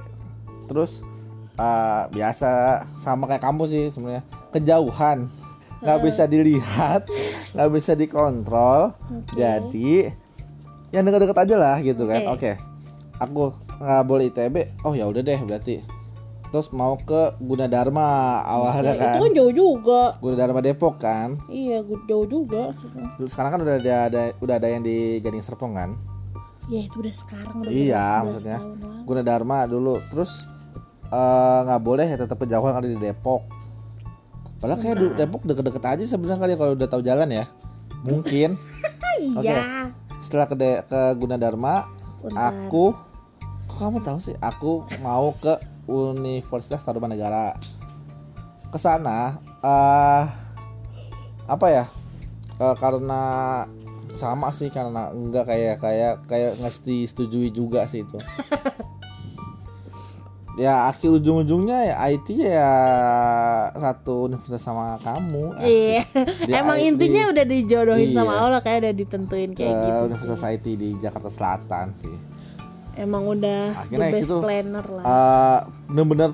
terus 0.70 1.02
eh, 1.60 2.04
biasa. 2.10 2.52
Sama 2.96 3.28
kayak 3.28 3.44
kamu 3.44 3.68
sih 3.68 3.84
sebenarnya. 3.90 4.24
Kejauhan. 4.50 5.28
Nggak 5.80 6.00
bisa 6.02 6.24
dilihat 6.26 7.08
nggak 7.54 7.70
bisa 7.70 7.92
dikontrol. 7.94 8.96
Jadi 9.32 10.08
yang 10.90 11.04
deket-deket 11.04 11.38
aja 11.38 11.56
lah 11.56 11.76
gitu 11.80 12.04
kan. 12.04 12.24
Oke. 12.28 12.56
Aku 13.20 13.52
nggak 13.78 14.04
boleh 14.04 14.28
ITB 14.28 14.56
oh 14.84 14.92
ya 14.92 15.06
udah 15.06 15.20
deh 15.20 15.40
berarti. 15.40 15.80
Terus 16.50 16.74
mau 16.74 16.98
ke 16.98 17.38
Gunadarma 17.38 18.42
awalnya 18.42 18.92
itu 18.92 19.00
kan. 19.00 19.16
kan 19.22 19.32
jauh 19.32 19.54
juga. 19.54 20.02
Gunadarma 20.18 20.60
Depok 20.60 20.98
kan? 20.98 21.38
Iya 21.46 21.80
jauh 21.86 22.26
juga. 22.26 22.74
Sekarang 23.22 23.54
kan 23.54 23.60
udah 23.62 23.78
ada, 23.78 23.96
ada- 24.10 24.34
udah 24.40 24.56
ada 24.58 24.68
yang 24.68 24.82
di 24.82 25.22
Gading 25.22 25.46
Serpong 25.46 25.78
kan? 25.78 25.94
Ya 26.66 26.84
itu 26.84 27.00
udah 27.00 27.14
sekarang 27.14 27.56
udah 27.62 27.70
Iya, 27.70 28.06
belas 28.20 28.26
maksudnya. 28.36 28.60
tahun 28.60 28.78
lalu. 28.78 29.06
Guna 29.06 29.22
Dharma 29.22 29.58
dulu. 29.66 29.96
Terus 30.10 30.32
eh, 31.10 31.60
nggak 31.64 31.82
boleh 31.82 32.06
ya 32.06 32.18
tetap 32.18 32.38
kejauhan 32.38 32.74
ada 32.74 32.86
di 32.86 32.96
Depok. 32.96 33.42
Padahal 34.60 34.78
kayak 34.78 34.96
du- 34.96 35.16
Depok 35.16 35.42
deket-deket 35.44 35.84
aja 35.88 36.04
sebenarnya 36.06 36.38
kali 36.38 36.52
ya 36.54 36.58
kalau 36.58 36.74
udah 36.74 36.88
tahu 36.88 37.02
jalan 37.02 37.30
ya. 37.30 37.46
Mungkin. 38.02 38.56
Oke. 39.40 39.44
iya. 39.44 39.92
Setelah 40.20 40.46
ke 40.46 40.56
De- 40.56 40.84
ke 40.84 41.02
Gunadarma 41.16 41.88
aku 42.30 42.92
kok 43.66 43.78
kamu 43.78 44.00
tahu 44.02 44.20
sih? 44.20 44.36
Aku 44.38 44.84
mau 45.00 45.32
ke 45.34 45.56
Universitas 45.86 46.84
Tarumanegara 46.84 47.56
ke 48.68 48.78
sana 48.78 49.40
eh 49.60 50.24
apa 51.46 51.68
ya? 51.68 51.86
Eh, 52.56 52.76
karena 52.76 53.22
sama 54.12 54.52
sih 54.52 54.68
karena 54.68 55.10
enggak 55.10 55.48
kayak 55.48 55.80
kayak 55.80 56.14
kayak 56.28 56.52
nggak 56.60 56.76
disetujui 56.84 57.50
juga 57.50 57.86
sih 57.86 58.04
itu 58.04 58.20
ya 60.60 60.86
akhir 60.86 61.10
ujung-ujungnya 61.14 61.78
ya 61.88 61.96
IT 62.10 62.28
ya 62.36 62.74
satu 63.72 64.28
universitas 64.28 64.60
sama 64.60 65.00
kamu. 65.00 65.56
Iya. 65.58 66.04
Di 66.44 66.52
Emang 66.52 66.76
IT 66.76 66.88
intinya 66.90 67.32
udah 67.32 67.46
dijodohin 67.46 68.10
sama 68.12 68.32
Iya. 68.32 68.42
Allah 68.44 68.60
kayak 68.60 68.80
udah 68.82 68.94
ditentuin 68.94 69.50
ke 69.52 69.62
kayak 69.62 69.72
gitu. 69.74 69.88
sih. 69.88 70.04
Universitas 70.06 70.42
IT 70.46 70.66
di 70.68 70.90
Jakarta 70.98 71.30
Selatan 71.30 71.88
sih 71.94 72.16
Emang 72.94 73.24
udah 73.26 73.80
Akhirnya 73.80 74.12
the 74.12 74.14
best 74.14 74.28
itu, 74.28 74.36
planner 74.38 74.84
lah. 74.84 75.04
Eh, 75.06 75.60
bener-bener 75.88 76.30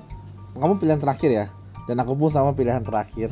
kamu 0.55 0.73
pilihan 0.75 0.97
terakhir 0.97 1.29
ya 1.31 1.45
dan 1.85 2.01
aku 2.01 2.17
pun 2.17 2.27
sama 2.27 2.51
pilihan 2.51 2.81
terakhir 2.81 3.29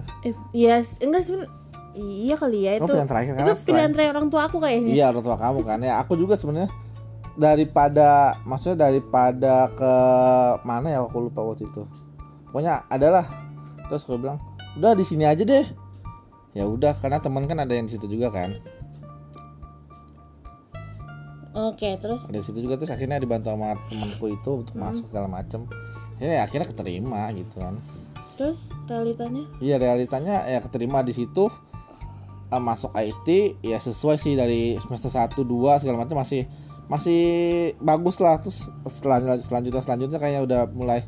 Yes, 0.54 1.00
enggak 1.00 1.26
sebenarnya 1.26 1.50
Iya 1.94 2.36
kali 2.36 2.60
ya 2.60 2.72
Kamu 2.74 2.80
itu. 2.80 2.92
pilihan 2.92 3.06
terakhir, 3.08 3.32
itu 3.32 3.38
karena 3.40 3.58
pilihan 3.66 3.92
terakhir 3.92 4.12
orang 4.14 4.28
tua 4.28 4.42
aku 4.46 4.58
kayaknya. 4.58 4.92
iya 4.92 5.06
orang 5.08 5.24
tua 5.24 5.34
kamu 5.36 5.60
kan 5.62 5.78
ya 5.80 5.94
aku 5.98 6.14
juga 6.14 6.34
sebenarnya 6.36 6.70
daripada 7.34 8.38
maksudnya 8.46 8.90
daripada 8.90 9.70
ke 9.74 9.94
mana 10.62 10.94
ya 10.94 11.00
aku 11.02 11.30
lupa 11.30 11.42
waktu 11.42 11.66
itu. 11.66 11.86
Pokoknya 12.50 12.86
adalah 12.90 13.25
terus 13.90 14.06
aku 14.06 14.22
bilang 14.22 14.38
udah 14.78 14.94
di 14.94 15.06
sini 15.06 15.25
aja 15.25 15.42
deh. 15.42 15.66
Ya 16.54 16.70
udah 16.70 16.94
karena 16.94 17.18
teman 17.18 17.50
kan 17.50 17.58
ada 17.58 17.74
yang 17.74 17.90
di 17.90 17.98
situ 17.98 18.06
juga 18.06 18.30
kan. 18.30 18.62
Oke, 21.54 22.02
terus? 22.02 22.25
Ada 22.25 22.42
di 22.42 22.46
situ 22.46 22.66
juga 22.66 22.82
terus 22.82 22.90
akhirnya 22.90 23.22
dibantu 23.22 23.54
sama 23.54 23.78
temanku 23.86 24.25
itu 24.34 24.52
untuk 24.66 24.74
masuk 24.74 25.06
segala 25.10 25.30
macem. 25.30 25.70
Ya 26.18 26.42
akhirnya 26.42 26.66
keterima 26.66 27.30
gitu 27.34 27.62
kan. 27.62 27.78
Terus 28.38 28.74
realitanya? 28.90 29.46
Iya 29.62 29.78
realitanya 29.78 30.50
ya 30.50 30.58
keterima 30.66 31.06
di 31.06 31.13
situ 31.13 31.54
eh, 32.50 32.62
masuk 32.62 32.94
IT 32.98 33.62
ya 33.62 33.78
sesuai 33.78 34.18
sih 34.18 34.34
dari 34.34 34.82
semester 34.82 35.13
1 35.13 35.38
2 35.38 35.82
segala 35.82 36.02
macam 36.02 36.25
masih 36.25 36.50
masih 36.92 37.22
bagus 37.80 38.20
lah. 38.20 38.40
Terus 38.40 38.72
selanjutnya 38.88 39.40
selanjutnya 39.44 39.82
selanjutnya 39.82 40.20
kayak 40.20 40.42
udah 40.48 40.62
mulai 40.72 41.02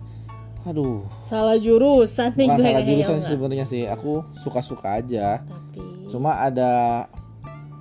aduh. 0.66 1.06
Salah 1.22 1.62
jurusan 1.62 2.34
nih 2.34 2.50
bukan 2.50 2.58
gue 2.58 2.66
salah 2.66 2.82
kayaknya, 2.82 2.90
jurusan 2.90 3.18
sih 3.22 3.32
sebenarnya 3.38 3.66
sih. 3.70 3.84
Aku 3.86 4.26
suka-suka 4.38 4.98
aja. 4.98 5.46
Tapi 5.46 6.10
cuma 6.10 6.42
ada 6.42 7.06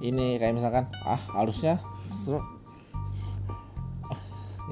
ini 0.05 0.37
kayak 0.37 0.55
misalkan 0.57 0.85
ah 1.05 1.21
harusnya 1.33 1.81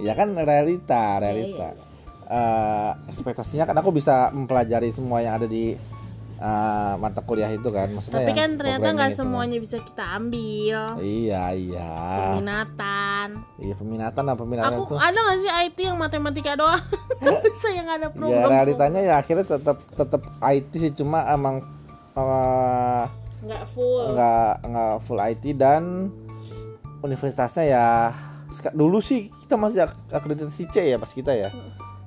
ya 0.00 0.12
kan 0.16 0.32
realita 0.36 1.20
realita. 1.20 1.76
Eh, 2.32 2.92
ekspektasinya 3.12 3.68
kan 3.68 3.76
aku 3.76 3.92
bisa 3.92 4.32
mempelajari 4.32 4.88
semua 4.88 5.20
yang 5.20 5.36
ada 5.36 5.44
di 5.44 5.76
eh, 6.42 6.92
mata 6.96 7.20
kuliah 7.20 7.46
itu 7.48 7.68
kan 7.68 7.86
maksudnya 7.88 8.20
Tapi 8.20 8.32
kan 8.32 8.50
ternyata 8.56 8.88
nggak 8.90 9.08
kan. 9.08 9.16
semuanya 9.16 9.56
bisa 9.56 9.78
kita 9.78 10.04
ambil. 10.12 10.98
iya 10.98 11.54
iya 11.54 11.90
Peminatan. 12.34 13.28
iya 13.56 13.74
peminatan 13.74 14.22
apa 14.24 14.36
peminatan 14.36 14.74
Aku 14.74 14.82
itu 14.84 14.94
ada 14.96 15.14
nggak 15.16 15.38
sih 15.38 15.50
IT 15.62 15.78
yang 15.80 15.96
matematika 15.96 16.52
doang? 16.52 16.82
bisa 17.44 17.68
yang 17.70 17.86
ada 17.86 18.06
ya 18.06 18.10
program. 18.10 18.48
realitanya 18.48 19.00
ya 19.00 19.14
akhirnya 19.16 19.46
tetap 19.48 19.78
tetap 19.88 20.22
IT 20.42 20.70
sih 20.74 20.92
cuma 20.92 21.22
emang 21.26 21.62
eh, 22.12 23.04
nggak 23.42 23.64
full. 23.64 24.10
nggak 24.10 24.52
nggak 24.64 24.94
full 25.00 25.20
IT 25.20 25.44
dan 25.54 26.10
universitasnya 27.00 27.64
ya 27.64 27.86
dulu 28.70 28.98
sih 28.98 29.30
kita 29.38 29.56
masih 29.56 29.82
ak- 29.82 30.12
akreditasi 30.12 30.68
C 30.68 30.76
ya 30.84 30.96
pas 30.96 31.08
kita 31.08 31.32
ya 31.32 31.48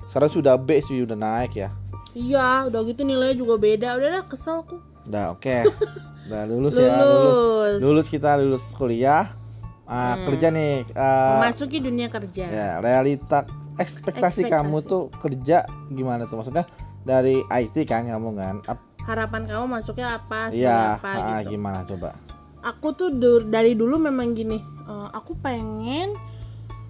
sekarang 0.06 0.30
sudah 0.30 0.56
B 0.56 0.78
sih 0.78 1.02
udah 1.02 1.16
naik 1.16 1.58
ya 1.58 1.74
Iya, 2.16 2.66
udah 2.66 2.80
gitu 2.82 3.04
nilainya 3.04 3.36
juga 3.36 3.56
beda. 3.56 3.94
Udah 3.94 4.10
dah 4.14 4.24
kesel 4.26 4.64
aku. 4.64 4.80
udah 5.06 5.30
oke 5.32 5.58
udah 6.26 6.42
lulus, 6.48 6.74
ya 6.74 7.06
lulus 7.06 7.38
Lulus. 7.38 7.78
lulus 7.78 8.08
kita 8.10 8.34
lulus 8.36 8.66
kuliah 8.74 9.30
Ah, 9.86 10.18
kerja 10.26 10.50
nih 10.50 10.82
ah, 10.98 11.38
Memasuki 11.38 11.78
dunia 11.78 12.10
kerja. 12.10 12.50
ya 12.50 12.70
realita 12.80 13.46
ekspektasi, 13.78 14.42
Ekspektasi. 14.42 14.50
kamu 14.50 14.82
tuh 14.82 15.14
kerja 15.14 15.62
gimana 15.88 16.26
tuh 16.26 16.42
maksudnya 16.42 16.66
dari 17.06 17.46
IT 17.46 17.86
kan 17.86 18.10
kamu 18.10 18.34
kan 18.34 18.56
Ap- 18.66 18.82
Harapan 18.98 19.46
kamu 19.46 19.70
masuknya 19.70 20.18
apa? 20.18 20.50
iya 20.50 20.98
apa 20.98 21.10
ah, 21.14 21.38
gitu. 21.38 21.54
gimana 21.54 21.86
coba 21.86 22.18
Aku 22.66 22.98
tuh 22.98 23.14
dari 23.46 23.78
dulu 23.78 24.02
memang 24.02 24.34
gini. 24.34 24.58
eh, 24.58 25.10
aku 25.14 25.38
pengen 25.38 26.18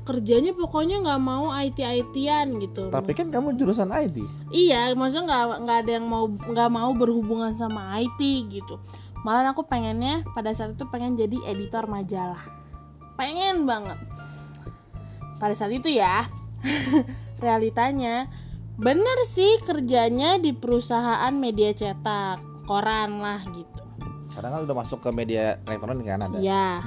kerjanya 0.06 0.54
pokoknya 0.54 1.02
nggak 1.02 1.22
mau 1.22 1.50
IT 1.50 1.82
ITan 1.82 2.62
gitu. 2.62 2.94
tapi 2.94 3.18
kan 3.18 3.34
kamu 3.34 3.58
jurusan 3.58 3.90
IT 3.90 4.22
Iya, 4.54 4.94
maksudnya 4.94 5.26
nggak 5.26 5.46
nggak 5.66 5.78
ada 5.82 5.92
yang 5.98 6.06
mau 6.06 6.30
nggak 6.30 6.70
mau 6.70 6.94
berhubungan 6.94 7.52
sama 7.58 7.98
IT 7.98 8.22
gitu. 8.48 8.78
Malah 9.26 9.52
aku 9.52 9.66
pengennya 9.66 10.22
pada 10.32 10.54
saat 10.54 10.78
itu 10.78 10.86
pengen 10.88 11.18
jadi 11.18 11.34
editor 11.50 11.90
majalah. 11.90 12.46
Pengen 13.18 13.66
banget. 13.66 13.98
Pada 15.42 15.58
saat 15.58 15.74
itu 15.74 15.90
ya. 15.90 16.30
realitanya 17.36 18.30
bener 18.76 19.18
sih 19.26 19.60
kerjanya 19.64 20.36
di 20.38 20.52
perusahaan 20.52 21.32
media 21.32 21.72
cetak, 21.72 22.68
koran 22.68 23.20
lah 23.20 23.40
gitu. 23.52 23.82
sekarang 24.28 24.52
kan 24.52 24.62
udah 24.68 24.76
masuk 24.76 25.00
ke 25.00 25.10
media 25.10 25.56
elektronik 25.64 26.04
kan 26.04 26.28
ada 26.28 26.38
Ya. 26.44 26.84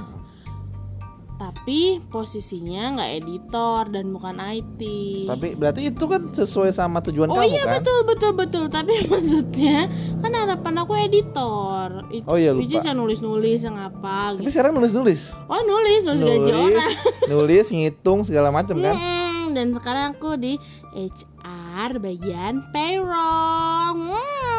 Tapi 1.39 1.79
posisinya 2.05 2.93
nggak 2.93 3.11
editor 3.17 3.87
dan 3.87 4.11
bukan 4.11 4.35
IT. 4.35 4.79
Tapi 5.23 5.55
berarti 5.55 5.87
itu 5.87 6.03
kan 6.03 6.27
sesuai 6.29 6.69
sama 6.69 6.99
tujuan 6.99 7.31
Oh 7.31 7.39
kamu 7.39 7.47
iya 7.47 7.63
kan? 7.63 7.79
betul 7.79 7.99
betul 8.03 8.31
betul 8.35 8.63
tapi 8.67 8.91
maksudnya 9.07 9.87
kan 10.19 10.31
harapan 10.31 10.75
aku 10.77 10.93
editor 10.99 11.87
itu 12.11 12.27
Oh 12.27 12.35
iya, 12.35 12.51
lupa. 12.51 12.67
yang 12.67 12.93
nulis 12.93 13.19
nulis 13.19 13.59
yang 13.61 13.79
apa 13.79 14.35
Tapi 14.35 14.43
gitu 14.43 14.51
sekarang 14.51 14.75
nulis-nulis. 14.75 15.31
oh 15.47 15.61
nulis 15.63 16.01
nulis, 16.03 16.19
gaji 16.19 16.51
Nulis, 16.51 16.75
orang 16.75 16.91
nulis, 17.31 17.65
ngitung 17.69 18.19
segala 18.21 18.51
macam 18.51 18.75
kan? 18.77 18.93
Hmm, 18.93 19.55
dan 19.55 19.71
sekarang 19.71 20.05
aku 20.13 20.35
di 20.35 20.59
HR 20.91 21.89
bagian 21.97 22.67
payroll 22.69 23.95
hmm, 23.95 24.11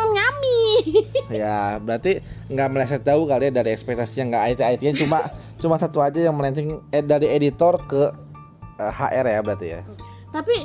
nyami 0.08 0.62
Ya, 1.44 1.76
berarti 1.76 2.18
nggak 2.48 2.68
meleset 2.68 3.02
jauh 3.02 3.24
kali 3.24 3.48
ya 3.48 3.52
dari 3.52 3.70
ekspektasi 3.70 4.14
yang 4.18 4.32
nggak 4.32 4.44
IT 4.48 4.60
IT 4.80 4.82
cuma 4.98 5.28
cuma 5.60 5.76
satu 5.76 6.00
aja 6.00 6.18
yang 6.18 6.34
melenceng 6.34 6.80
eh, 6.90 7.04
dari 7.04 7.28
editor 7.28 7.84
ke 7.84 8.10
eh, 8.80 8.92
HR 8.92 9.26
ya 9.28 9.40
berarti 9.44 9.66
ya. 9.68 9.80
tapi 10.32 10.56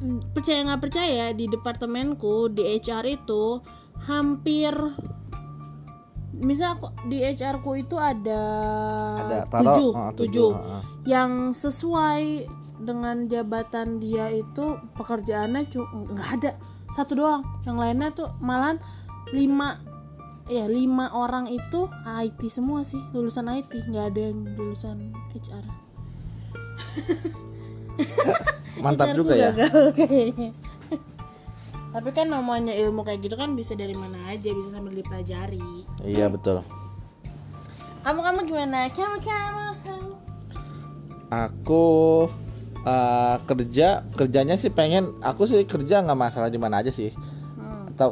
mm, 0.00 0.32
percaya 0.32 0.58
nggak 0.66 0.82
percaya 0.82 1.24
di 1.36 1.46
departemenku 1.46 2.48
di 2.50 2.80
HR 2.80 3.04
itu 3.06 3.60
hampir 4.08 4.72
misal 6.42 6.80
aku 6.80 6.88
di 7.06 7.22
HR 7.22 7.62
ku 7.62 7.76
itu 7.78 7.94
ada, 8.00 8.44
Ada 9.20 9.36
taruh 9.46 9.64
tujuh, 9.76 9.90
oh, 9.94 10.10
tujuh. 10.16 10.50
heeh. 10.50 10.82
yang 11.06 11.54
sesuai 11.54 12.48
dengan 12.82 13.30
jabatan 13.30 14.02
dia 14.02 14.26
itu 14.32 14.80
pekerjaannya 14.98 15.70
nggak 15.70 16.30
ada 16.40 16.50
satu 16.90 17.14
doang 17.14 17.42
yang 17.62 17.78
lainnya 17.78 18.10
tuh 18.10 18.28
malahan 18.42 18.82
lima 19.30 19.78
ya 20.46 20.64
lima 20.66 21.10
orang 21.12 21.46
itu 21.46 21.86
IT 22.04 22.40
semua 22.46 22.82
sih 22.82 23.00
lulusan 23.12 23.46
IT 23.48 23.88
nggak 23.88 24.04
ada 24.10 24.20
yang 24.30 24.38
lulusan 24.54 24.96
HR 25.32 25.64
Mantap 28.82 29.12
HR 29.12 29.16
juga 29.16 29.32
ya. 29.34 29.50
gagal 29.54 29.84
kayaknya 29.94 30.50
tapi 31.94 32.08
kan 32.10 32.26
namanya 32.26 32.72
ilmu 32.72 33.04
kayak 33.04 33.20
gitu 33.20 33.36
kan 33.36 33.52
bisa 33.52 33.76
dari 33.76 33.92
mana 33.92 34.16
aja 34.28 34.48
bisa 34.48 34.68
sambil 34.72 34.92
dipelajari 34.92 35.60
Iya 36.02 36.26
betul. 36.26 36.64
kamu 38.02 38.18
kamu 38.18 38.38
gimana 38.48 38.88
kamu 38.88 39.16
kamu 39.20 39.64
kamu 39.84 40.10
Aku 41.32 41.84
eh, 42.82 43.36
kerja 43.46 44.04
kerjanya 44.12 44.52
sih 44.52 44.68
pengen 44.68 45.16
aku 45.20 45.44
sih 45.44 45.64
kerja 45.64 46.00
nggak 46.00 46.18
masalah 46.18 46.48
di 46.48 46.56
mana 46.56 46.80
aja 46.84 46.90
sih. 46.90 47.12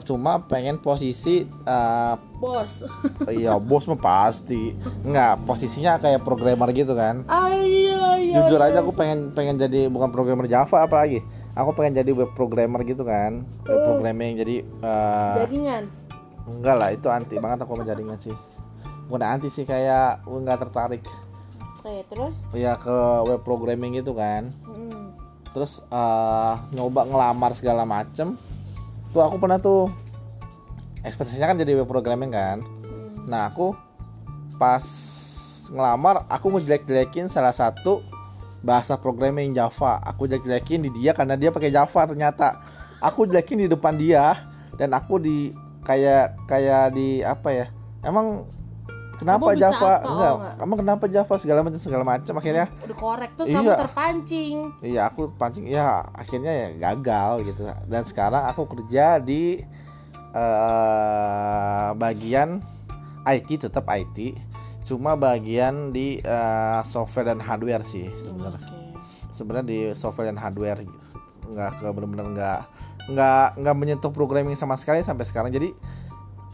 Cuma 0.07 0.47
pengen 0.47 0.79
posisi 0.79 1.43
eh, 1.47 2.15
bos. 2.39 2.87
iya 3.35 3.59
bos 3.59 3.85
mah 3.91 3.99
pasti. 3.99 4.75
Nggak 5.03 5.45
posisinya 5.45 5.99
kayak 5.99 6.23
programmer 6.23 6.71
gitu 6.71 6.95
kan. 6.95 7.27
ah 7.27 7.51
iya 7.51 8.17
iya 8.21 8.37
jujur 8.47 8.61
aja 8.63 8.79
aku 8.81 8.95
pengen 8.95 9.35
pengen 9.35 9.59
jadi 9.59 9.91
bukan 9.91 10.15
programmer 10.15 10.47
Java 10.47 10.87
apalagi. 10.87 11.21
Aku 11.59 11.75
pengen 11.75 11.99
jadi 11.99 12.11
web 12.15 12.31
programmer 12.39 12.81
gitu 12.87 13.03
kan. 13.03 13.43
Web 13.67 13.81
programming 13.85 14.39
jadi 14.39 14.57
eh, 14.63 15.35
jaringan? 15.45 15.85
Enggak 16.47 16.77
lah 16.79 16.89
itu 16.95 17.07
anti 17.11 17.37
banget 17.43 17.67
aku 17.67 17.75
sama 17.75 17.85
jaringan 17.85 18.19
sih. 18.19 18.35
Bukan 19.11 19.23
anti 19.27 19.49
sih 19.51 19.67
kayak 19.67 20.23
enggak 20.27 20.63
tertarik. 20.63 21.03
Kayak 21.83 22.05
terus? 22.13 22.35
Ya 22.55 22.79
ke 22.79 22.97
web 23.27 23.43
programming 23.43 23.99
gitu 23.99 24.15
kan. 24.15 24.55
Hmm. 24.67 25.13
terus 25.51 25.83
eh, 25.91 26.55
nyoba 26.79 27.11
ngelamar 27.11 27.59
segala 27.59 27.83
macem 27.83 28.39
tuh 29.11 29.23
aku 29.23 29.37
pernah 29.39 29.59
tuh. 29.59 29.91
Ekspektasinya 31.01 31.55
kan 31.55 31.59
jadi 31.59 31.81
web 31.81 31.89
programming 31.89 32.31
kan. 32.33 32.61
Nah 33.25 33.49
aku 33.49 33.73
pas 34.61 34.85
ngelamar 35.71 36.27
aku 36.29 36.53
ngejelek-jelekin 36.59 37.31
salah 37.33 37.55
satu 37.55 38.05
bahasa 38.61 39.01
programming 39.01 39.57
Java. 39.57 40.01
Aku 40.05 40.29
jelek-jelekin 40.29 40.85
di 40.89 40.91
dia 41.01 41.17
karena 41.17 41.35
dia 41.35 41.49
pakai 41.49 41.73
Java 41.73 42.05
ternyata. 42.05 42.61
Aku 43.01 43.25
jelekin 43.25 43.65
di 43.65 43.69
depan 43.69 43.97
dia 43.97 44.45
dan 44.77 44.93
aku 44.93 45.17
di 45.17 45.57
kayak 45.85 46.37
kayak 46.45 46.93
di 46.93 47.25
apa 47.25 47.49
ya? 47.49 47.67
Emang 48.05 48.45
kenapa 49.21 49.45
Kamu 49.47 49.61
Java 49.61 49.77
apa? 49.77 49.93
Oh, 50.01 50.11
enggak 50.11 50.33
enggak. 50.33 50.55
emang 50.59 50.79
kenapa 50.79 51.05
Java 51.07 51.35
segala 51.37 51.61
macam 51.61 51.79
segala 51.79 52.03
macam 52.03 52.35
akhirnya 52.35 52.67
udah 52.81 52.97
korek 52.97 53.31
terus 53.35 53.47
Iya. 53.47 53.57
kamu 53.57 53.71
terpancing 53.79 54.57
iya 54.81 55.03
aku 55.05 55.21
pancing 55.35 55.65
ya 55.67 55.87
akhirnya 56.11 56.53
ya 56.53 56.69
gagal 56.75 57.31
gitu 57.45 57.61
dan 57.85 58.03
sekarang 58.03 58.43
aku 58.47 58.65
kerja 58.67 59.19
di 59.19 59.61
eh 60.33 61.89
bagian 61.95 62.65
IT 63.23 63.61
tetap 63.61 63.85
IT 63.87 64.33
cuma 64.83 65.15
bagian 65.15 65.91
di 65.91 66.19
eh, 66.19 66.81
software 66.83 67.29
dan 67.29 67.39
hardware 67.39 67.85
sih 67.85 68.09
sebenarnya 68.17 68.57
Oke. 68.59 68.79
sebenarnya 69.31 69.67
di 69.67 69.79
software 69.93 70.27
dan 70.27 70.41
hardware 70.41 70.81
gitu. 70.81 71.07
nggak 71.47 71.71
ke 71.77 71.87
benar-benar 71.89 72.27
nggak 72.31 72.61
nggak 73.11 73.47
nggak 73.59 73.77
menyentuh 73.77 74.09
programming 74.09 74.55
sama 74.55 74.75
sekali 74.75 75.03
sampai 75.03 75.27
sekarang 75.27 75.51
jadi 75.51 75.75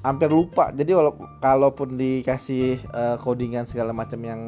hampir 0.07 0.31
lupa. 0.31 0.71
Jadi 0.71 0.95
walau 0.95 1.19
kalaupun 1.43 1.99
dikasih 1.99 2.79
eh, 2.79 3.17
codingan 3.19 3.67
segala 3.67 3.91
macam 3.91 4.23
yang 4.23 4.41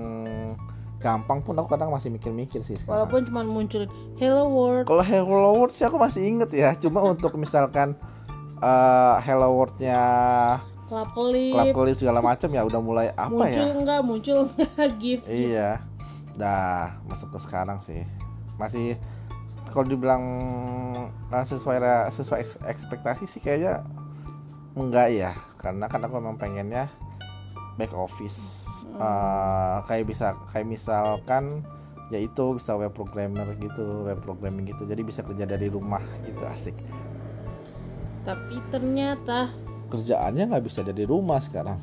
gampang 0.99 1.43
pun 1.43 1.55
aku 1.59 1.75
kadang 1.75 1.91
masih 1.91 2.11
mikir-mikir 2.11 2.63
sih 2.63 2.75
sekarang. 2.79 3.07
Walaupun 3.07 3.21
cuma 3.27 3.43
munculin 3.43 3.91
hello 4.19 4.47
world. 4.51 4.87
Kalau 4.87 5.03
Hello 5.03 5.51
World 5.59 5.75
sih 5.75 5.87
aku 5.87 5.99
masih 5.99 6.23
inget 6.27 6.51
ya. 6.55 6.71
Cuma 6.79 7.03
untuk 7.03 7.35
misalkan 7.35 7.99
eh, 8.63 9.17
Hello 9.27 9.51
World-nya 9.59 10.03
klap 10.89 11.13
kelip 11.13 11.53
klub 11.53 11.69
kelip 11.77 11.97
segala 12.01 12.25
macam 12.25 12.49
ya 12.49 12.65
udah 12.65 12.81
mulai 12.81 13.13
apa 13.13 13.29
muncul 13.29 13.61
ya 13.61 13.77
enggak 13.77 14.01
muncul 14.01 14.39
enggak 14.57 14.91
gift. 15.03 15.29
Gitu. 15.29 15.53
Iya, 15.53 15.85
dah 16.39 16.97
masuk 17.05 17.29
ke 17.37 17.39
sekarang 17.45 17.79
sih. 17.85 18.09
Masih 18.57 18.97
kalau 19.69 19.85
dibilang 19.85 20.25
uh, 21.29 21.45
sesuai 21.45 22.09
sesuai 22.09 22.41
eks- 22.41 22.63
ekspektasi 22.65 23.29
sih 23.29 23.39
kayaknya 23.39 23.85
enggak 24.79 25.09
ya, 25.11 25.33
karena 25.59 25.91
kan 25.91 26.01
aku 26.07 26.23
memang 26.23 26.39
pengennya 26.39 26.87
back 27.75 27.91
office. 27.95 28.67
Uh, 28.99 29.85
kayak 29.85 30.09
bisa 30.09 30.33
kayak 30.49 30.65
misalkan 30.65 31.67
ya 32.09 32.19
itu 32.19 32.57
bisa 32.57 32.79
web 32.79 32.95
programmer 32.95 33.53
gitu, 33.59 34.07
web 34.07 34.23
programming 34.23 34.71
gitu. 34.71 34.87
Jadi 34.87 35.03
bisa 35.05 35.21
kerja 35.27 35.45
dari 35.45 35.69
rumah 35.69 36.03
gitu 36.25 36.43
asik. 36.47 36.77
tapi 38.29 38.61
ternyata 38.69 39.49
Kerjaannya 39.89 40.53
nggak 40.53 40.65
bisa 40.69 40.85
dari 40.85 41.09
rumah 41.09 41.41
sekarang. 41.41 41.81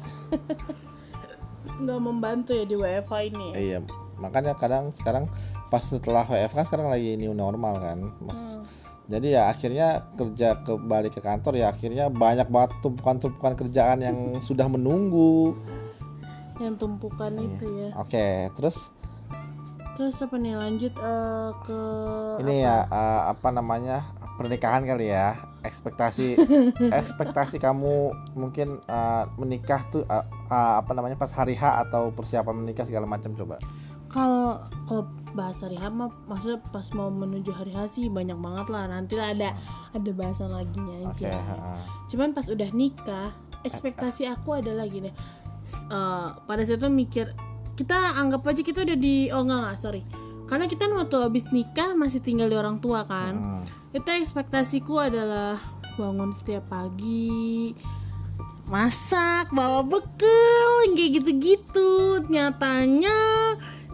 nggak 1.81 2.01
membantu 2.01 2.53
ya 2.53 2.65
di 2.69 2.77
WFH 2.77 3.13
ini 3.33 3.45
ya. 3.51 3.55
Iya, 3.57 3.77
makanya 4.21 4.53
kadang 4.53 4.93
sekarang 4.93 5.25
pas 5.73 5.81
setelah 5.81 6.23
WFH 6.23 6.53
kan 6.53 6.65
sekarang 6.69 6.87
lagi 6.93 7.17
new 7.17 7.33
normal 7.33 7.81
kan, 7.81 8.13
mas. 8.21 8.61
Jadi 9.05 9.37
ya 9.37 9.53
akhirnya 9.53 10.09
kerja 10.17 10.65
kembali 10.65 11.13
ke 11.13 11.21
kantor 11.21 11.53
ya 11.61 11.69
akhirnya 11.69 12.09
banyak 12.09 12.49
banget 12.49 12.73
tumpukan-tumpukan 12.81 13.53
kerjaan 13.53 14.01
yang 14.01 14.17
sudah 14.47 14.65
menunggu. 14.65 15.53
yang 16.55 16.79
tumpukan 16.79 17.35
itu 17.35 17.67
ya. 17.83 17.89
Oke, 17.99 18.47
terus? 18.55 18.95
Terus 19.99 20.15
apa 20.23 20.39
nih 20.39 20.55
lanjut 20.55 20.93
eh, 20.95 21.49
ke 21.67 21.79
ini 22.43 22.63
ya 22.63 22.87
eh, 22.87 23.21
apa 23.35 23.51
namanya 23.51 24.15
pernikahan 24.39 24.87
kali 24.87 25.11
ya. 25.11 25.35
Ekspektasi 25.67 26.39
ekspektasi 27.03 27.59
kamu 27.59 28.15
mungkin 28.39 28.79
eh, 28.87 29.23
menikah 29.35 29.83
tuh 29.91 30.07
eh, 30.07 30.25
eh, 30.47 30.73
apa 30.79 30.95
namanya 30.95 31.19
pas 31.19 31.31
hari 31.35 31.59
H 31.59 31.91
atau 31.91 32.15
persiapan 32.15 32.55
menikah 32.55 32.87
segala 32.87 33.03
macam 33.03 33.35
coba. 33.35 33.59
Kalau 34.09 34.61
kalau 34.85 35.09
bahasa 35.35 35.67
hari 35.67 35.75
H 35.75 35.91
mah 35.91 36.09
maksudnya 36.31 36.63
pas 36.71 36.87
mau 36.95 37.11
menuju 37.11 37.51
hari 37.51 37.75
H 37.75 37.99
sih 37.99 38.07
banyak 38.07 38.39
banget 38.39 38.67
lah. 38.71 38.87
Nanti 38.87 39.19
lah 39.19 39.35
ada 39.35 39.49
ada 39.91 40.09
bahasan 40.15 40.55
laginya 40.55 41.11
Oke, 41.11 41.27
aja 41.27 41.35
heeh. 41.43 41.79
cuman 42.09 42.31
pas 42.31 42.47
udah 42.47 42.69
nikah 42.71 43.35
ekspektasi 43.67 44.31
aku 44.31 44.63
adalah 44.63 44.87
gini. 44.87 45.11
Eh, 45.67 46.27
pada 46.45 46.61
saat 46.63 46.79
itu 46.79 46.89
mikir 46.89 47.25
kita 47.75 48.15
anggap 48.15 48.47
aja 48.47 48.61
kita 48.63 48.87
udah 48.87 48.97
di 48.97 49.27
oh 49.33 49.43
enggak 49.43 49.59
enggak 49.59 49.77
sorry. 49.81 50.01
Karena 50.45 50.69
kita 50.69 50.85
waktu 50.87 51.17
habis 51.25 51.49
nikah 51.49 51.97
masih 51.97 52.21
tinggal 52.21 52.47
di 52.47 52.55
orang 52.55 52.79
tua 52.79 53.03
kan. 53.03 53.59
Hmm. 53.59 53.63
itu 53.95 54.11
ekspektasiku 54.11 55.07
adalah 55.07 55.55
bangun 55.95 56.35
setiap 56.35 56.67
pagi 56.67 57.71
masak 58.67 59.53
bawa 59.55 59.81
bekal 59.85 60.69
kayak 60.93 61.21
gitu-gitu. 61.21 62.21
Nyatanya 62.29 63.17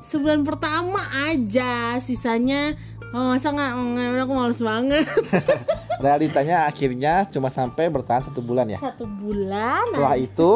sebulan 0.01 0.41
pertama 0.41 0.99
aja 1.29 1.95
sisanya. 2.01 2.75
Oh, 3.11 3.35
masa 3.35 3.51
nggak? 3.51 3.71
Nggak 3.75 4.23
aku 4.25 4.33
males 4.33 4.61
banget. 4.63 5.05
Realitanya 6.05 6.65
akhirnya 6.65 7.27
cuma 7.29 7.53
sampai 7.53 7.91
bertahan 7.93 8.25
satu 8.25 8.41
bulan 8.41 8.65
ya. 8.71 8.79
satu 8.81 9.05
bulan 9.05 9.83
Setelah 9.93 10.17
itu? 10.17 10.51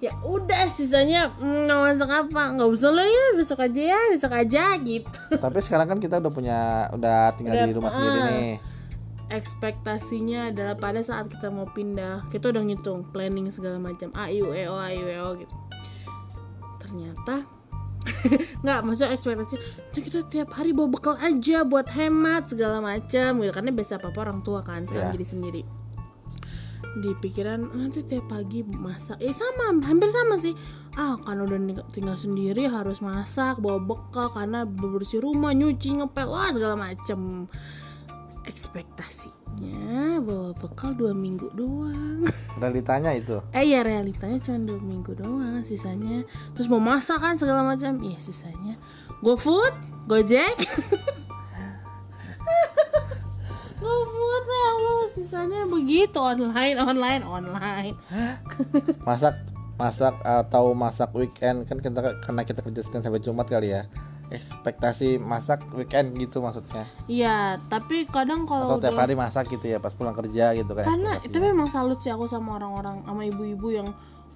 Ya 0.00 0.16
udah 0.24 0.64
sisanya 0.68 1.32
mm, 1.38 1.68
masak 1.70 2.10
apa? 2.10 2.42
Nggak 2.56 2.70
usah 2.72 2.90
lah 2.90 3.06
ya 3.06 3.24
besok 3.36 3.60
aja 3.64 3.80
ya 3.80 4.00
besok 4.12 4.32
aja 4.32 4.76
gitu. 4.80 5.20
Tapi 5.30 5.58
sekarang 5.60 5.86
kan 5.96 5.98
kita 6.02 6.18
udah 6.20 6.32
punya 6.32 6.58
udah 6.92 7.36
tinggal 7.36 7.54
Udah, 7.56 7.66
di 7.68 7.72
rumah 7.72 7.90
ah. 7.92 7.94
sendiri 7.96 8.20
nih. 8.28 8.54
ekspektasinya 9.30 10.50
adalah 10.50 10.74
pada 10.74 11.06
saat 11.06 11.30
kita 11.30 11.54
mau 11.54 11.70
pindah 11.70 12.26
kita 12.34 12.50
udah 12.50 12.66
ngitung 12.66 13.06
planning 13.14 13.46
segala 13.46 13.78
macam 13.78 14.10
a 14.10 14.26
i 14.26 14.42
u 14.42 14.50
e 14.50 14.66
o 14.66 14.74
a 14.74 14.90
i 14.90 14.98
u 14.98 15.06
e 15.06 15.18
o 15.22 15.28
gitu. 15.38 15.54
Ternyata 16.82 17.59
nggak 18.64 18.78
maksudnya 18.80 19.12
ekspektasi 19.12 19.56
"Cuk, 19.92 20.02
kita 20.08 20.20
tiap 20.26 20.48
hari 20.56 20.72
bawa 20.72 20.88
bekal 20.88 21.14
aja 21.20 21.62
buat 21.64 21.88
hemat 21.92 22.48
segala 22.48 22.80
macam 22.80 23.44
gitu. 23.44 23.52
Karena 23.52 23.70
biasa 23.70 24.00
apa 24.00 24.18
orang 24.20 24.40
tua 24.40 24.64
kan 24.64 24.84
sekarang 24.88 25.12
Iya. 25.12 25.16
jadi 25.20 25.26
sendiri. 25.28 25.62
Di 26.90 27.14
pikiran 27.22 27.70
nanti 27.70 28.02
tiap 28.02 28.26
pagi 28.26 28.66
masak. 28.66 29.22
Eh 29.22 29.30
sama 29.30 29.78
hampir 29.84 30.10
sama 30.10 30.40
sih. 30.42 30.56
Ah 30.98 31.14
kan 31.22 31.38
udah 31.38 31.86
tinggal 31.94 32.18
sendiri 32.18 32.66
harus 32.66 32.98
masak 32.98 33.62
bawa 33.62 33.78
bekal 33.78 34.26
karena 34.34 34.66
bebersih 34.66 35.22
rumah 35.22 35.54
nyuci 35.54 36.02
ngepel 36.02 36.26
wah 36.26 36.50
segala 36.50 36.74
macem 36.74 37.46
ekspektasinya 38.50 40.18
bawa 40.20 40.50
bekal 40.58 40.90
dua 40.92 41.14
minggu 41.14 41.54
doang. 41.54 42.26
Realitanya 42.60 43.14
itu. 43.14 43.38
eh 43.54 43.62
ya 43.62 43.86
realitanya 43.86 44.42
cuma 44.42 44.58
dua 44.66 44.80
minggu 44.82 45.14
doang 45.14 45.62
sisanya. 45.62 46.26
Terus 46.58 46.66
mau 46.66 46.82
masak 46.82 47.22
kan 47.22 47.38
segala 47.38 47.62
macam. 47.62 48.02
Iya 48.02 48.18
sisanya. 48.18 48.74
GoFood 49.22 49.72
Gojek. 50.10 50.58
GoFood 53.80 54.44
ya 54.44 54.66
Allah. 54.74 55.00
Sisanya 55.10 55.60
begitu 55.66 56.18
online 56.18 56.76
online 56.78 57.22
online. 57.24 57.94
Masak 59.06 59.38
masak 59.78 60.14
atau 60.20 60.74
masak 60.76 61.10
weekend. 61.16 61.64
Kan 61.64 61.78
kita 61.80 62.20
karena 62.20 62.42
kita 62.44 62.60
kerja 62.60 62.82
Senin 62.84 63.02
sampai 63.02 63.22
Jumat 63.22 63.46
kali 63.48 63.72
ya. 63.72 63.86
Ekspektasi 64.30 65.18
masak 65.18 65.66
weekend 65.74 66.14
gitu 66.14 66.38
maksudnya. 66.38 66.86
iya 67.10 67.58
tapi 67.66 68.06
kadang 68.06 68.46
kalau 68.46 68.78
Atau 68.78 68.86
tiap 68.86 69.02
hari 69.02 69.18
masak 69.18 69.50
gitu 69.50 69.66
ya 69.66 69.82
pas 69.82 69.90
pulang 69.90 70.14
kerja 70.14 70.54
gitu 70.54 70.70
kan. 70.70 70.86
karena 70.86 71.18
tapi 71.18 71.46
memang 71.50 71.66
salut 71.66 71.98
sih 71.98 72.14
aku 72.14 72.30
sama 72.30 72.62
orang-orang 72.62 73.02
sama 73.02 73.26
ibu-ibu 73.26 73.68
yang 73.74 73.88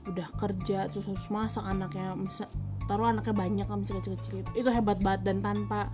udah 0.04 0.28
kerja 0.36 0.90
terus 0.90 1.06
harus 1.08 1.26
masak 1.30 1.64
anaknya 1.64 2.12
bisa 2.18 2.44
taruh 2.84 3.08
anaknya 3.08 3.32
banyak 3.32 3.66
kan 3.70 3.80
masih 3.80 3.96
kecil-kecil 4.02 4.44
itu, 4.44 4.50
itu 4.66 4.68
hebat 4.68 5.00
banget 5.00 5.22
dan 5.24 5.36
tanpa 5.40 5.88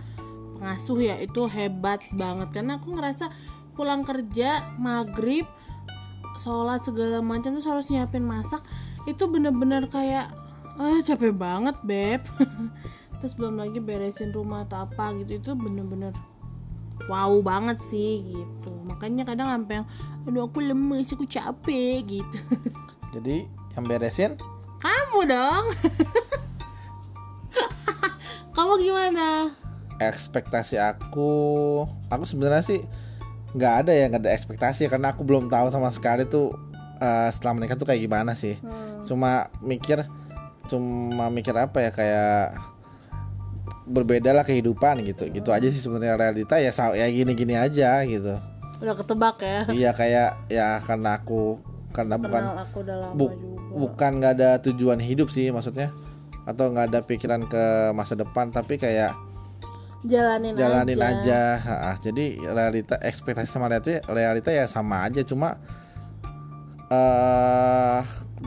pengasuh 0.59 0.99
ya 0.99 1.15
itu 1.17 1.47
hebat 1.47 2.03
banget 2.19 2.49
karena 2.51 2.77
aku 2.77 2.93
ngerasa 2.93 3.31
pulang 3.73 4.03
kerja 4.03 4.61
maghrib 4.77 5.47
sholat 6.37 6.83
segala 6.83 7.23
macam 7.23 7.55
terus 7.55 7.69
harus 7.69 7.87
nyiapin 7.87 8.25
masak 8.25 8.61
itu 9.07 9.25
bener-bener 9.25 9.87
kayak 9.87 10.29
ah 10.77 10.99
capek 11.01 11.33
banget 11.33 11.75
beb 11.81 12.21
terus 13.21 13.37
belum 13.37 13.61
lagi 13.61 13.77
beresin 13.77 14.33
rumah 14.33 14.65
atau 14.65 14.89
apa 14.89 15.13
gitu 15.21 15.37
itu 15.37 15.51
bener-bener 15.53 16.09
wow 17.05 17.29
banget 17.41 17.77
sih 17.81 18.25
gitu. 18.25 18.71
Makanya 18.89 19.25
kadang 19.25 19.53
sampai 19.53 19.81
yang 19.81 19.87
aduh 20.25 20.49
aku 20.49 20.61
lemes 20.61 21.13
aku 21.13 21.25
capek 21.29 22.01
gitu. 22.05 22.37
Jadi 23.13 23.45
yang 23.77 23.85
beresin? 23.85 24.37
Kamu 24.81 25.19
dong. 25.29 25.65
Kamu 28.57 28.73
gimana? 28.81 29.53
Ekspektasi 30.01 30.81
aku 30.81 31.31
aku 32.09 32.23
sebenarnya 32.25 32.65
sih 32.65 32.81
nggak 33.53 33.73
ada 33.85 33.91
ya 33.93 34.09
nggak 34.09 34.23
ada 34.25 34.33
ekspektasi 34.33 34.87
karena 34.87 35.13
aku 35.13 35.27
belum 35.27 35.51
tahu 35.51 35.69
sama 35.69 35.93
sekali 35.93 36.25
tuh 36.25 36.55
eh, 36.97 37.29
setelah 37.29 37.61
menikah 37.61 37.77
tuh 37.77 37.85
kayak 37.85 38.01
gimana 38.01 38.33
sih. 38.33 38.57
Cuma 39.05 39.53
mikir 39.61 40.09
cuma 40.69 41.27
mikir 41.27 41.51
apa 41.57 41.83
ya 41.83 41.91
kayak 41.91 42.55
berbeda 43.91 44.31
lah 44.31 44.47
kehidupan 44.47 45.03
gitu. 45.03 45.27
Gitu 45.27 45.51
aja 45.51 45.67
sih 45.67 45.77
sebenarnya 45.83 46.15
realita. 46.15 46.55
Ya 46.57 46.71
ya 46.71 47.05
gini 47.11 47.31
gini 47.35 47.53
aja 47.59 47.99
gitu. 48.07 48.39
Udah 48.81 48.95
ketebak 48.97 49.37
ya. 49.43 49.59
Iya 49.69 49.91
kayak 49.93 50.29
ya 50.49 50.79
karena 50.81 51.19
aku 51.19 51.59
karena 51.91 52.15
bukan 52.15 52.41
kenal 52.41 52.57
aku 52.63 52.77
udah 52.87 52.97
lama 53.03 53.13
bu- 53.19 53.35
juga. 53.35 53.75
bukan 53.75 54.11
nggak 54.23 54.33
ada 54.39 54.49
tujuan 54.63 54.99
hidup 55.03 55.27
sih 55.27 55.51
maksudnya. 55.51 55.91
Atau 56.47 56.71
nggak 56.73 56.89
ada 56.89 56.99
pikiran 57.05 57.45
ke 57.45 57.93
masa 57.93 58.17
depan 58.17 58.49
tapi 58.49 58.79
kayak 58.81 59.13
jalanin, 60.01 60.57
jalanin 60.57 60.97
aja, 60.97 61.61
aja. 61.61 61.77
Ha, 61.85 61.93
jadi 62.01 62.41
realita 62.41 62.97
ekspektasi 62.97 63.45
sama 63.45 63.69
realita 63.69 64.01
realita 64.09 64.49
ya 64.49 64.65
sama 64.65 65.05
aja. 65.05 65.21
Cuma 65.21 65.61
eh 66.91 68.01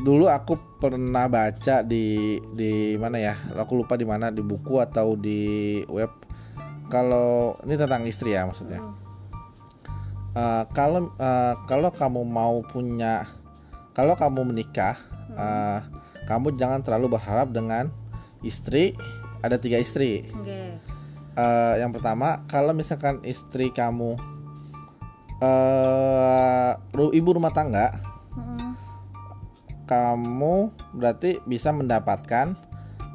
dulu 0.05 0.29
aku 0.29 0.77
pernah 0.83 1.25
baca 1.33 1.81
di 1.81 2.37
di 2.53 2.93
mana 3.01 3.17
ya? 3.17 3.35
Aku 3.57 3.81
lupa 3.81 3.97
di 3.97 4.05
mana 4.05 4.29
di 4.29 4.45
buku 4.45 4.77
atau 4.85 5.17
di 5.17 5.81
web. 5.89 6.13
Kalau 6.93 7.57
ini 7.65 7.75
tentang 7.81 8.05
istri 8.05 8.37
ya 8.37 8.45
maksudnya. 8.45 8.85
Eh, 10.35 10.65
kalau 10.77 11.15
eh, 11.17 11.55
kalau 11.65 11.89
kamu 11.89 12.21
mau 12.27 12.61
punya 12.67 13.25
kalau 13.97 14.19
kamu 14.19 14.53
menikah 14.53 14.99
eh, 15.33 15.81
kamu 16.29 16.59
jangan 16.61 16.85
terlalu 16.85 17.17
berharap 17.17 17.55
dengan 17.55 17.89
istri 18.45 18.93
ada 19.41 19.57
tiga 19.57 19.81
istri. 19.81 20.27
Oke. 20.37 20.77
Eh, 21.35 21.75
yang 21.81 21.95
pertama 21.95 22.45
kalau 22.51 22.77
misalkan 22.77 23.25
istri 23.25 23.73
kamu 23.73 24.37
ru- 26.97 27.13
ibu 27.13 27.37
rumah 27.37 27.53
tangga 27.53 28.14
Kamu 29.85 30.55
berarti 30.97 31.45
bisa 31.45 31.69
mendapatkan 31.71 32.57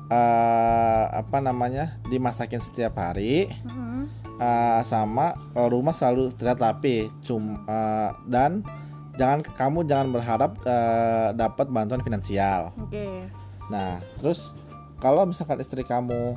eh 0.09 1.05
apa 1.05 1.37
namanya 1.37 2.01
dimasakin 2.09 2.57
setiap 2.57 2.97
hari 2.97 3.45
Mm-mm. 3.61 4.09
eh, 4.41 4.81
sama 4.81 5.37
eh, 5.53 5.69
rumah 5.69 5.93
selalu 5.93 6.33
terlihat 6.33 6.57
rapi 6.57 7.05
cum 7.21 7.61
eh, 7.69 8.09
dan 8.25 8.65
jangan 9.21 9.45
kamu 9.45 9.85
jangan 9.85 10.09
berharap 10.09 10.57
eh, 10.65 11.29
dapat 11.37 11.69
bantuan 11.69 12.01
finansial 12.01 12.73
Oke. 12.81 13.21
nah 13.69 14.01
terus 14.17 14.57
kalau 14.97 15.29
misalkan 15.29 15.61
istri 15.61 15.85
kamu 15.85 16.33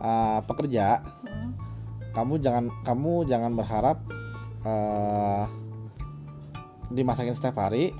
eh, 0.00 0.40
pekerja 0.48 1.04
Mm. 1.22 1.52
kamu 2.16 2.34
jangan 2.40 2.64
kamu 2.80 3.28
jangan 3.28 3.52
berharap 3.52 4.00
eh 4.64 5.44
dimasakin 6.88 7.36
setiap 7.36 7.60
hari 7.60 7.92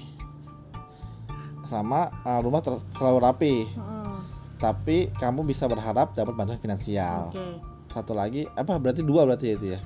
sama 1.73 2.13
eh, 2.23 2.41
rumah 2.41 2.61
ter- 2.61 2.85
selalu 2.93 3.19
rapi. 3.19 3.55
Mm-mm. 3.67 4.01
tapi 4.57 5.11
kamu 5.13 5.43
bisa 5.43 5.65
berharap 5.65 6.13
dapat 6.13 6.33
bantuan 6.33 6.55
finansial. 6.57 7.33
Oke. 7.33 7.59
satu 7.89 8.13
lagi 8.13 8.47
apa 8.49 8.77
berarti 8.77 9.03
dua 9.03 9.25
berarti 9.25 9.53
itu 9.53 9.75
ya? 9.75 9.81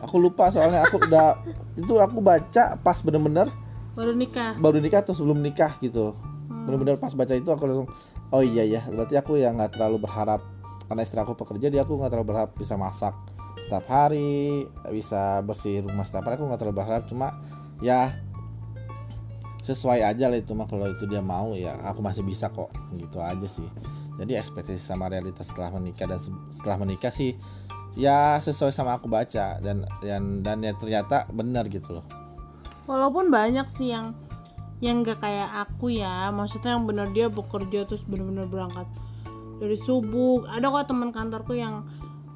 Aku 0.00 0.16
lupa 0.16 0.48
soalnya 0.48 0.80
aku 0.80 0.96
udah 0.98 1.40
itu 1.80 1.92
aku 1.94 2.20
baca 2.20 2.76
pas 2.78 3.00
bener-bener 3.00 3.48
Baru 3.92 4.12
nikah. 4.12 4.54
baru 4.54 4.78
nikah 4.78 5.00
atau 5.00 5.12
sebelum 5.12 5.38
nikah 5.38 5.74
gitu. 5.78 6.14
Bener-bener 6.64 6.94
pas 6.94 7.10
baca 7.10 7.32
itu 7.32 7.46
aku 7.46 7.64
langsung 7.64 7.88
oh 8.30 8.40
iya 8.40 8.62
ya 8.62 8.86
berarti 8.86 9.14
aku 9.14 9.34
ya 9.34 9.50
nggak 9.50 9.74
terlalu 9.74 9.98
berharap. 10.00 10.40
Karena 10.84 11.02
istri 11.02 11.16
aku 11.16 11.34
pekerja 11.34 11.66
dia 11.66 11.82
aku 11.82 11.96
nggak 11.96 12.10
terlalu 12.10 12.28
berharap 12.30 12.50
bisa 12.54 12.76
masak 12.76 13.12
setiap 13.56 13.86
hari 13.86 14.62
bisa 14.88 15.40
bersih 15.40 15.80
rumah 15.80 16.02
setiap 16.02 16.26
hari 16.26 16.36
aku 16.36 16.46
nggak 16.46 16.60
terlalu 16.60 16.76
berharap. 16.76 17.02
Cuma 17.04 17.34
ya 17.80 18.14
sesuai 19.64 20.04
aja 20.04 20.28
lah 20.28 20.36
itu 20.36 20.52
mah 20.52 20.68
kalau 20.68 20.86
itu 20.92 21.08
dia 21.08 21.24
mau 21.24 21.56
ya 21.56 21.72
aku 21.88 22.04
masih 22.04 22.20
bisa 22.20 22.52
kok 22.52 22.68
gitu 23.00 23.24
aja 23.24 23.48
sih 23.48 23.64
jadi 24.20 24.44
ekspektasi 24.44 24.76
sama 24.76 25.08
realitas 25.08 25.48
setelah 25.48 25.80
menikah 25.80 26.04
dan 26.04 26.20
se- 26.20 26.44
setelah 26.52 26.84
menikah 26.84 27.08
sih 27.08 27.32
ya 27.96 28.36
sesuai 28.44 28.76
sama 28.76 29.00
aku 29.00 29.08
baca 29.08 29.58
dan 29.64 29.88
dan 30.04 30.44
dan 30.44 30.60
ya 30.60 30.76
ternyata 30.76 31.24
benar 31.32 31.64
gitu 31.72 31.96
loh 31.98 32.06
Walaupun 32.84 33.32
banyak 33.32 33.64
sih 33.64 33.96
yang 33.96 34.12
yang 34.84 35.00
gak 35.00 35.24
kayak 35.24 35.48
aku 35.64 35.96
ya, 35.96 36.28
maksudnya 36.28 36.76
yang 36.76 36.84
benar 36.84 37.08
dia 37.16 37.32
bekerja 37.32 37.88
terus 37.88 38.04
benar-benar 38.04 38.44
berangkat 38.44 38.84
dari 39.56 39.78
subuh. 39.80 40.44
Ada 40.52 40.68
kok 40.68 40.92
teman 40.92 41.08
kantorku 41.08 41.56
yang 41.56 41.88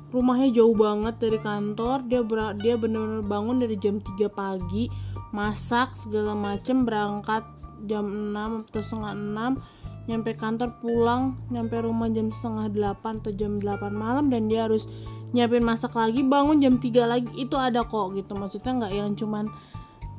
rumahnya 0.08 0.48
jauh 0.52 0.72
banget 0.72 1.20
dari 1.20 1.38
kantor, 1.40 2.04
dia 2.08 2.20
ber- 2.24 2.56
dia 2.56 2.74
benar-benar 2.80 3.24
bangun 3.24 3.56
dari 3.60 3.76
jam 3.76 4.00
3 4.00 4.28
pagi, 4.32 4.88
masak 5.32 5.92
segala 5.92 6.32
macem 6.32 6.88
berangkat 6.88 7.44
jam 7.84 8.34
6 8.34 8.66
atau 8.68 8.82
setengah 8.82 9.14
6 9.14 10.08
nyampe 10.08 10.32
kantor 10.32 10.72
pulang 10.80 11.36
nyampe 11.52 11.76
rumah 11.84 12.08
jam 12.08 12.32
setengah 12.32 12.96
8 12.96 13.20
atau 13.20 13.32
jam 13.36 13.60
8 13.60 13.92
malam 13.92 14.32
dan 14.32 14.48
dia 14.48 14.64
harus 14.64 14.88
nyiapin 15.36 15.60
masak 15.60 15.92
lagi 15.92 16.24
bangun 16.24 16.64
jam 16.64 16.80
3 16.80 17.04
lagi. 17.04 17.28
Itu 17.36 17.60
ada 17.60 17.84
kok 17.84 18.16
gitu. 18.16 18.32
Maksudnya 18.32 18.72
nggak 18.72 18.92
yang 18.96 19.12
cuman 19.12 19.44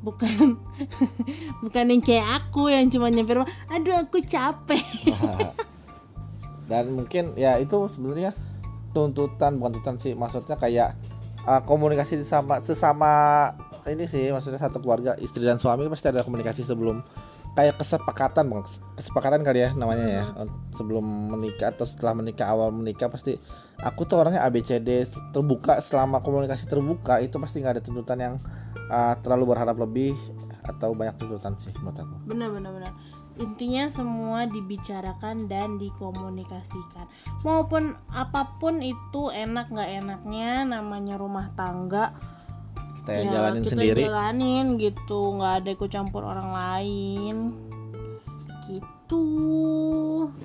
bukan 0.05 0.55
bukan 1.65 1.83
yang 1.89 2.01
kayak 2.05 2.27
aku 2.37 2.69
yang 2.69 2.85
cuma 2.93 3.09
nyampe 3.09 3.33
rumah. 3.33 3.49
Aduh 3.73 4.05
aku 4.05 4.21
capek. 4.21 4.85
Dan 6.69 6.93
mungkin 6.93 7.33
ya 7.33 7.57
itu 7.57 7.75
sebenarnya 7.89 8.37
tuntutan 8.91 9.57
bukan 9.57 9.79
tuntutan 9.79 9.95
sih 10.01 10.13
maksudnya 10.17 10.55
kayak 10.57 10.97
uh, 11.45 11.61
komunikasi 11.63 12.21
sama 12.25 12.61
sesama 12.61 13.11
ini 13.87 14.05
sih 14.05 14.29
maksudnya 14.29 14.59
satu 14.59 14.83
keluarga 14.83 15.15
istri 15.17 15.41
dan 15.45 15.57
suami 15.57 15.87
pasti 15.87 16.11
ada 16.11 16.21
komunikasi 16.21 16.61
sebelum 16.61 17.01
kayak 17.57 17.81
kesepakatan 17.81 18.45
bang 18.47 18.63
kesepakatan 18.95 19.41
kali 19.41 19.65
ya 19.67 19.69
namanya 19.73 20.05
ya 20.05 20.23
sebelum 20.77 21.33
menikah 21.33 21.73
atau 21.73 21.83
setelah 21.83 22.13
menikah 22.15 22.47
awal 22.47 22.69
menikah 22.69 23.09
pasti 23.09 23.35
aku 23.81 24.05
tuh 24.05 24.21
orangnya 24.21 24.45
ABCD 24.45 25.09
terbuka 25.33 25.81
selama 25.81 26.21
komunikasi 26.21 26.69
terbuka 26.69 27.19
itu 27.19 27.35
pasti 27.41 27.59
nggak 27.59 27.73
ada 27.79 27.83
tuntutan 27.83 28.17
yang 28.21 28.33
uh, 28.93 29.17
terlalu 29.19 29.51
berharap 29.55 29.75
lebih 29.75 30.13
atau 30.63 30.93
banyak 30.93 31.17
tuntutan 31.17 31.57
sih 31.57 31.73
menurut 31.81 31.97
aku. 31.97 32.15
Benar 32.29 32.49
benar 32.53 32.71
benar 32.71 32.91
intinya 33.39 33.87
semua 33.87 34.45
dibicarakan 34.45 35.47
dan 35.47 35.79
dikomunikasikan. 35.79 37.07
Maupun 37.47 37.95
apa 38.11 38.59
pun 38.59 38.83
itu 38.83 39.31
enak 39.31 39.71
nggak 39.71 39.91
enaknya 40.03 40.67
namanya 40.67 41.15
rumah 41.15 41.47
tangga 41.55 42.11
kita 42.99 43.11
yang 43.15 43.25
ya 43.25 43.33
jalanin 43.33 43.63
kita 43.63 43.71
sendiri. 43.73 43.99
jalanin 44.05 44.65
gitu 44.77 45.19
nggak 45.39 45.53
ada 45.63 45.69
ikut 45.73 45.89
campur 45.89 46.21
orang 46.27 46.49
lain. 46.51 47.35
Gitu. 48.67 49.25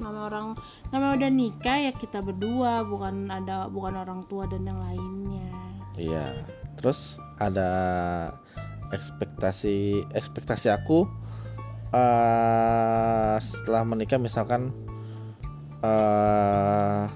Nama 0.01 0.21
orang 0.31 0.47
nama 0.89 1.13
udah 1.13 1.31
nikah 1.35 1.91
ya 1.91 1.93
kita 1.93 2.25
berdua 2.25 2.87
bukan 2.87 3.29
ada 3.29 3.69
bukan 3.69 4.01
orang 4.01 4.25
tua 4.31 4.47
dan 4.47 4.65
yang 4.65 4.81
lainnya. 4.81 5.51
Iya. 5.99 6.27
Terus 6.79 7.19
ada 7.43 7.71
ekspektasi 8.95 10.07
ekspektasi 10.15 10.71
aku 10.71 11.24
eh 11.95 13.37
setelah 13.39 13.87
menikah 13.87 14.19
misalkan 14.19 14.75
eh 15.81 17.07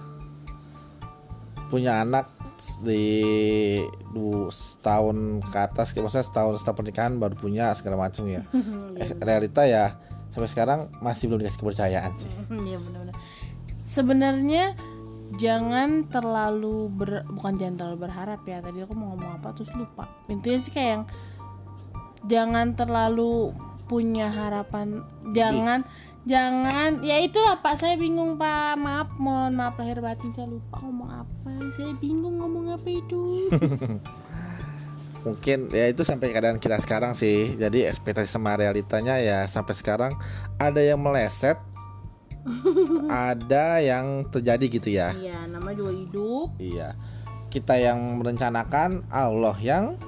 punya 1.69 2.01
anak 2.07 2.31
di 2.83 3.07
du 4.11 4.51
setahun 4.51 5.43
ke 5.47 5.59
atas 5.59 5.95
kayak 5.95 6.09
maksudnya 6.11 6.27
setahun 6.27 6.63
setelah 6.63 6.77
pernikahan 6.79 7.13
baru 7.19 7.35
punya 7.39 7.71
segala 7.75 8.09
macam 8.09 8.27
ya 8.27 8.43
Eh, 8.99 9.15
realita 9.23 9.63
ya 9.63 9.95
sampai 10.35 10.51
sekarang 10.51 10.91
masih 10.99 11.31
belum 11.31 11.43
dikasih 11.45 11.61
kepercayaan 11.63 12.13
sih 12.19 12.31
Iya 12.69 12.79
benar-benar. 12.83 13.15
Sebenarnya 13.89 14.65
jangan 15.37 16.09
terlalu 16.09 16.89
ber, 16.93 17.25
bukan 17.29 17.57
jangan 17.57 17.77
terlalu 17.81 17.97
berharap 18.09 18.41
ya. 18.45 18.61
Tadi 18.61 18.85
aku 18.85 18.93
mau 18.93 19.17
ngomong 19.17 19.41
apa 19.41 19.57
terus 19.57 19.73
lupa. 19.73 20.09
Intinya 20.29 20.59
sih 20.61 20.73
kayak 20.73 20.89
yang 20.93 21.05
jangan 22.29 22.77
terlalu 22.77 23.57
punya 23.89 24.29
harapan. 24.29 25.03
Jangan 25.33 25.83
jangan 26.29 27.01
ya 27.01 27.19
itulah 27.19 27.59
Pak 27.59 27.75
saya 27.75 27.97
bingung 27.97 28.37
Pak. 28.37 28.77
Maaf 28.77 29.17
mohon 29.17 29.57
maaf 29.57 29.81
lahir 29.81 29.99
batin 29.99 30.31
saya 30.31 30.47
lupa 30.47 30.79
ngomong 30.79 31.11
apa. 31.25 31.51
Saya 31.75 31.93
bingung 31.99 32.39
ngomong 32.39 32.77
apa 32.77 32.89
itu. 32.89 33.49
mungkin 35.27 35.69
ya 35.75 35.91
itu 35.91 36.07
sampai 36.07 36.31
keadaan 36.31 36.63
kita 36.63 36.79
sekarang 36.79 37.13
sih 37.13 37.59
jadi 37.59 37.91
ekspektasi 37.91 38.31
sama 38.31 38.55
realitanya 38.55 39.19
ya 39.19 39.45
sampai 39.51 39.75
sekarang 39.75 40.13
ada 40.63 40.79
yang 40.79 41.03
meleset 41.03 41.59
ada 43.11 43.83
yang 43.83 44.25
terjadi 44.31 44.65
gitu 44.71 44.89
ya 44.95 45.11
Iya, 45.13 45.45
nama 45.51 45.75
juga 45.75 45.93
hidup. 45.93 46.47
iya 46.63 46.95
kita 47.51 47.77
yang 47.77 47.99
merencanakan 48.23 49.05
Allah 49.11 49.57
yang 49.59 49.99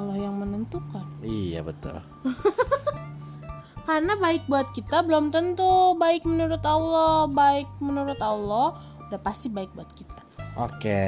Allah 0.00 0.16
yang 0.16 0.34
menentukan. 0.40 1.04
iya 1.20 1.60
betul 1.60 2.00
Karena 3.90 4.14
baik 4.14 4.46
buat 4.46 4.70
kita 4.70 5.02
belum 5.02 5.34
tentu 5.34 5.98
baik 5.98 6.22
menurut 6.22 6.62
Allah, 6.62 7.26
baik 7.26 7.66
menurut 7.82 8.20
Allah 8.22 8.78
udah 9.10 9.20
pasti 9.20 9.50
baik 9.50 9.74
buat 9.74 9.90
kita. 9.92 10.20
oke 10.56 11.04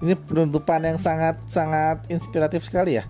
ini 0.00 0.14
penutupan 0.16 0.80
yang 0.84 0.98
sangat 0.98 1.36
sangat 1.46 2.02
inspiratif 2.08 2.64
sekali 2.64 2.98
ya 2.98 3.06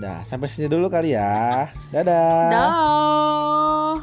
Nah, 0.00 0.24
sampai 0.24 0.48
sini 0.48 0.64
dulu 0.64 0.88
kali 0.88 1.12
ya. 1.12 1.68
Dadah. 1.92 2.48
Dah. 2.48 3.96